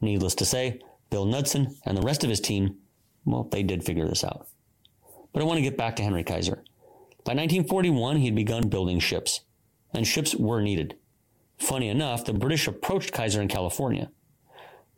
Needless 0.00 0.34
to 0.36 0.44
say, 0.46 0.80
Bill 1.10 1.26
Knudsen 1.26 1.76
and 1.84 1.96
the 1.96 2.02
rest 2.02 2.24
of 2.24 2.30
his 2.30 2.40
team, 2.40 2.78
well, 3.24 3.44
they 3.44 3.62
did 3.62 3.84
figure 3.84 4.08
this 4.08 4.24
out. 4.24 4.48
But 5.32 5.42
I 5.42 5.46
want 5.46 5.58
to 5.58 5.62
get 5.62 5.76
back 5.76 5.96
to 5.96 6.02
Henry 6.02 6.24
Kaiser. 6.24 6.64
By 7.24 7.34
1941, 7.34 8.16
he 8.16 8.24
had 8.24 8.34
begun 8.34 8.68
building 8.68 8.98
ships, 8.98 9.40
and 9.92 10.06
ships 10.06 10.34
were 10.34 10.60
needed. 10.60 10.96
Funny 11.58 11.88
enough, 11.88 12.24
the 12.24 12.32
British 12.32 12.66
approached 12.66 13.12
Kaiser 13.12 13.42
in 13.42 13.48
California. 13.48 14.10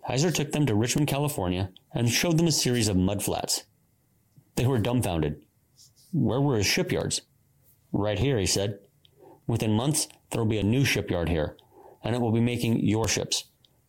Kaiser 0.07 0.31
took 0.31 0.53
them 0.53 0.67
to 0.67 0.75
Richmond, 0.75 1.09
California, 1.09 1.71
and 1.95 2.11
showed 2.11 2.39
them 2.39 2.47
a 2.47 2.53
series 2.53 2.89
of 2.89 2.97
mudflats. 2.97 3.65
They 4.57 4.67
were 4.67 4.79
dumbfounded. 4.79 5.43
Where 6.13 6.41
were 6.41 6.57
his 6.57 6.67
shipyards? 6.67 7.23
Right 7.93 8.19
here, 8.19 8.39
he 8.39 8.47
said. 8.47 8.79
Within 9.47 9.73
months, 9.73 10.09
there 10.31 10.41
will 10.41 10.49
be 10.49 10.59
a 10.59 10.63
new 10.63 10.85
shipyard 10.85 11.29
here, 11.29 11.57
and 12.03 12.15
it 12.15 12.21
will 12.21 12.33
be 12.33 12.41
making 12.41 12.81
your 12.81 13.09
ships. 13.09 13.45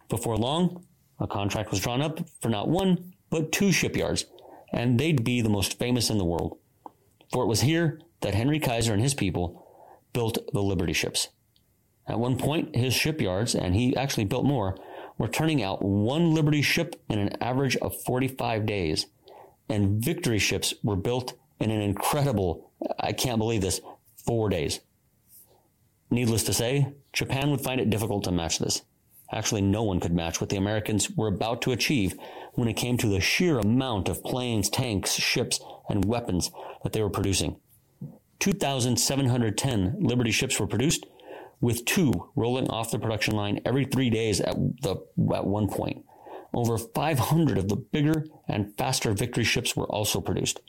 Before 0.10 0.38
long, 0.38 0.86
a 1.20 1.28
contract 1.28 1.72
was 1.72 1.80
drawn 1.80 2.02
up 2.02 2.28
for 2.42 2.50
not 2.50 2.70
one, 2.70 3.14
but 3.30 3.52
two 3.52 3.72
shipyards, 3.72 4.26
and 4.72 5.00
they'd 5.00 5.24
be 5.24 5.42
the 5.42 5.50
most 5.50 5.80
famous 5.80 6.10
in 6.10 6.18
the 6.18 6.26
world. 6.26 6.58
For 7.32 7.44
it 7.44 7.48
was 7.48 7.62
here 7.62 8.00
that 8.22 8.36
Henry 8.36 8.60
Kaiser 8.60 8.94
and 8.94 9.02
his 9.02 9.14
people 9.14 9.63
built 10.14 10.38
the 10.54 10.62
Liberty 10.62 10.94
ships. 10.94 11.30
At 12.08 12.20
one 12.20 12.38
point, 12.38 12.76
his 12.76 12.94
shipyards, 12.94 13.56
and 13.56 13.76
he 13.76 13.96
actually 13.96 14.26
built 14.26 14.46
more, 14.46 14.78
were 15.18 15.28
turning 15.28 15.64
out 15.64 15.84
one 15.84 16.34
Liberty 16.34 16.62
ship 16.62 17.02
in 17.10 17.20
an 17.20 17.42
average 17.42 17.76
of 17.78 18.02
45 18.04 18.66
days. 18.66 19.08
And 19.70 20.04
Victory 20.04 20.40
ships 20.40 20.74
were 20.84 20.96
built 20.96 21.34
in 21.60 21.72
an 21.72 21.82
incredible, 21.82 22.72
I 23.00 23.14
can't 23.14 23.38
believe 23.38 23.62
this, 23.62 23.80
four 24.26 24.50
days. 24.50 24.82
Needless 26.10 26.44
to 26.44 26.54
say, 26.54 26.94
Japan 27.14 27.50
would 27.52 27.62
find 27.62 27.80
it 27.80 27.90
difficult 27.90 28.26
to 28.26 28.32
match 28.32 28.60
this. 28.60 28.82
Actually, 29.32 29.62
no 29.62 29.82
one 29.82 30.00
could 30.00 30.14
match 30.14 30.40
what 30.40 30.50
the 30.50 30.58
Americans 30.58 31.10
were 31.10 31.28
about 31.28 31.62
to 31.64 31.72
achieve 31.72 32.16
when 32.54 32.68
it 32.68 32.74
came 32.74 32.98
to 32.98 33.08
the 33.08 33.20
sheer 33.20 33.58
amount 33.58 34.10
of 34.10 34.24
planes, 34.24 34.70
tanks, 34.70 35.14
ships, 35.14 35.60
and 35.90 36.06
weapons 36.06 36.52
that 36.84 36.94
they 36.94 37.02
were 37.02 37.10
producing. 37.10 37.56
2,710 38.44 39.96
Liberty 40.02 40.32
ships 40.32 40.60
were 40.60 40.68
produced, 40.68 41.06
with 41.62 41.86
two 41.86 42.12
rolling 42.36 42.70
off 42.70 42.92
the 42.92 43.00
production 43.00 43.38
line 43.38 43.62
every 43.64 43.86
three 43.86 44.10
days 44.10 44.42
at, 44.42 44.54
the, 44.82 44.98
at 45.34 45.48
one 45.48 45.70
point. 45.70 46.04
Over 46.54 46.78
500 46.78 47.58
of 47.58 47.70
the 47.70 47.78
bigger 47.78 48.26
and 48.50 48.78
faster 48.78 49.14
Victory 49.14 49.46
ships 49.46 49.78
were 49.78 49.86
also 49.86 50.20
produced. 50.20 50.60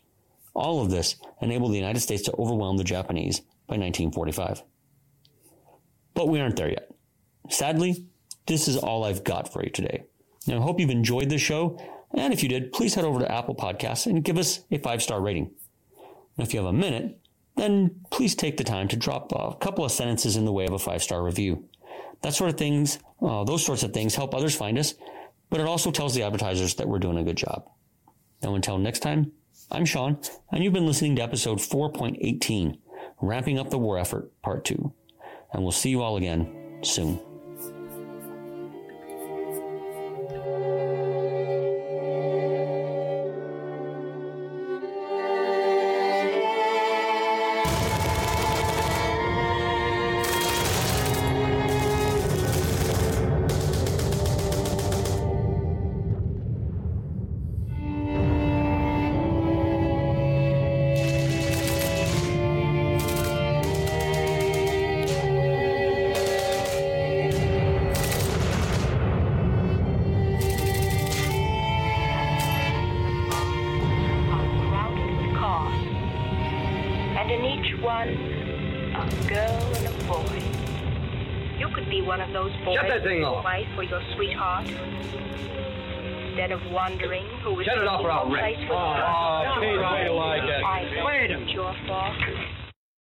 All 0.55 0.81
of 0.81 0.93
this 0.93 1.17
enabled 1.43 1.73
the 1.73 1.79
United 1.79 1.99
States 1.99 2.23
to 2.23 2.37
overwhelm 2.39 2.77
the 2.77 2.85
Japanese 2.85 3.41
by 3.67 3.77
1945. 3.77 4.63
But 6.15 6.29
we 6.29 6.39
aren't 6.39 6.55
there 6.55 6.71
yet. 6.71 6.93
Sadly, 7.51 8.07
this 8.47 8.69
is 8.69 8.77
all 8.77 9.03
I've 9.03 9.25
got 9.25 9.53
for 9.53 9.65
you 9.65 9.71
today. 9.71 10.05
Now, 10.47 10.59
I 10.59 10.63
hope 10.63 10.79
you've 10.79 10.91
enjoyed 10.91 11.29
this 11.29 11.43
show, 11.43 11.77
and 12.17 12.33
if 12.33 12.41
you 12.45 12.49
did, 12.49 12.73
please 12.73 12.95
head 12.95 13.05
over 13.05 13.19
to 13.19 13.33
Apple 13.33 13.57
Podcasts 13.57 14.07
and 14.07 14.23
give 14.23 14.39
us 14.39 14.61
a 14.71 14.79
five 14.79 15.03
star 15.03 15.21
rating. 15.21 15.51
And 16.39 16.47
if 16.47 16.55
you 16.55 16.61
have 16.61 16.73
a 16.73 16.73
minute, 16.73 17.19
then 17.57 18.01
please 18.11 18.35
take 18.35 18.57
the 18.57 18.65
time 18.65 18.89
to 18.89 18.97
drop 18.97 19.33
a 19.33 19.55
couple 19.57 19.85
of 19.85 19.93
sentences 19.93 20.37
in 20.37 20.45
the 20.45 20.53
way 20.53 20.67
of 20.67 20.73
a 20.73 20.79
five 20.79 21.03
star 21.03 21.23
review. 21.23 21.69
That 22.23 22.35
sort 22.35 22.51
of 22.51 22.57
things, 22.57 22.99
uh, 23.23 23.45
those 23.45 23.65
sorts 23.65 23.83
of 23.83 23.93
things 23.93 24.15
help 24.15 24.35
others 24.35 24.57
find 24.57 24.79
us, 24.79 24.95
but 25.51 25.61
it 25.61 25.67
also 25.67 25.91
tells 25.91 26.15
the 26.15 26.23
advertisers 26.23 26.75
that 26.77 26.89
we're 26.89 26.99
doing 26.99 27.19
a 27.19 27.25
good 27.25 27.37
job. 27.37 27.69
Now, 28.43 28.55
until 28.55 28.79
next 28.79 29.01
time, 29.01 29.33
I'm 29.71 29.85
Sean, 29.85 30.19
and 30.51 30.63
you've 30.63 30.73
been 30.73 30.87
listening 30.87 31.17
to 31.17 31.23
episode 31.23 31.59
4.18, 31.59 32.79
Ramping 33.21 33.59
Up 33.59 33.71
the 33.71 33.79
War 33.79 33.99
Effort, 33.99 34.31
Part 34.43 34.65
2. 34.65 34.93
And 35.53 35.63
we'll 35.63 35.73
see 35.73 35.91
you 35.91 36.03
all 36.03 36.17
again 36.17 36.81
soon. 36.83 37.21
Instead 86.45 86.61
of 86.61 86.73
wondering 86.73 87.25
who 87.43 87.55
was 87.55 87.65
Shut 87.65 87.79
it 87.79 87.89
off 87.89 88.05
or 88.05 88.11
I'll 88.11 88.31
wreck. 88.31 88.53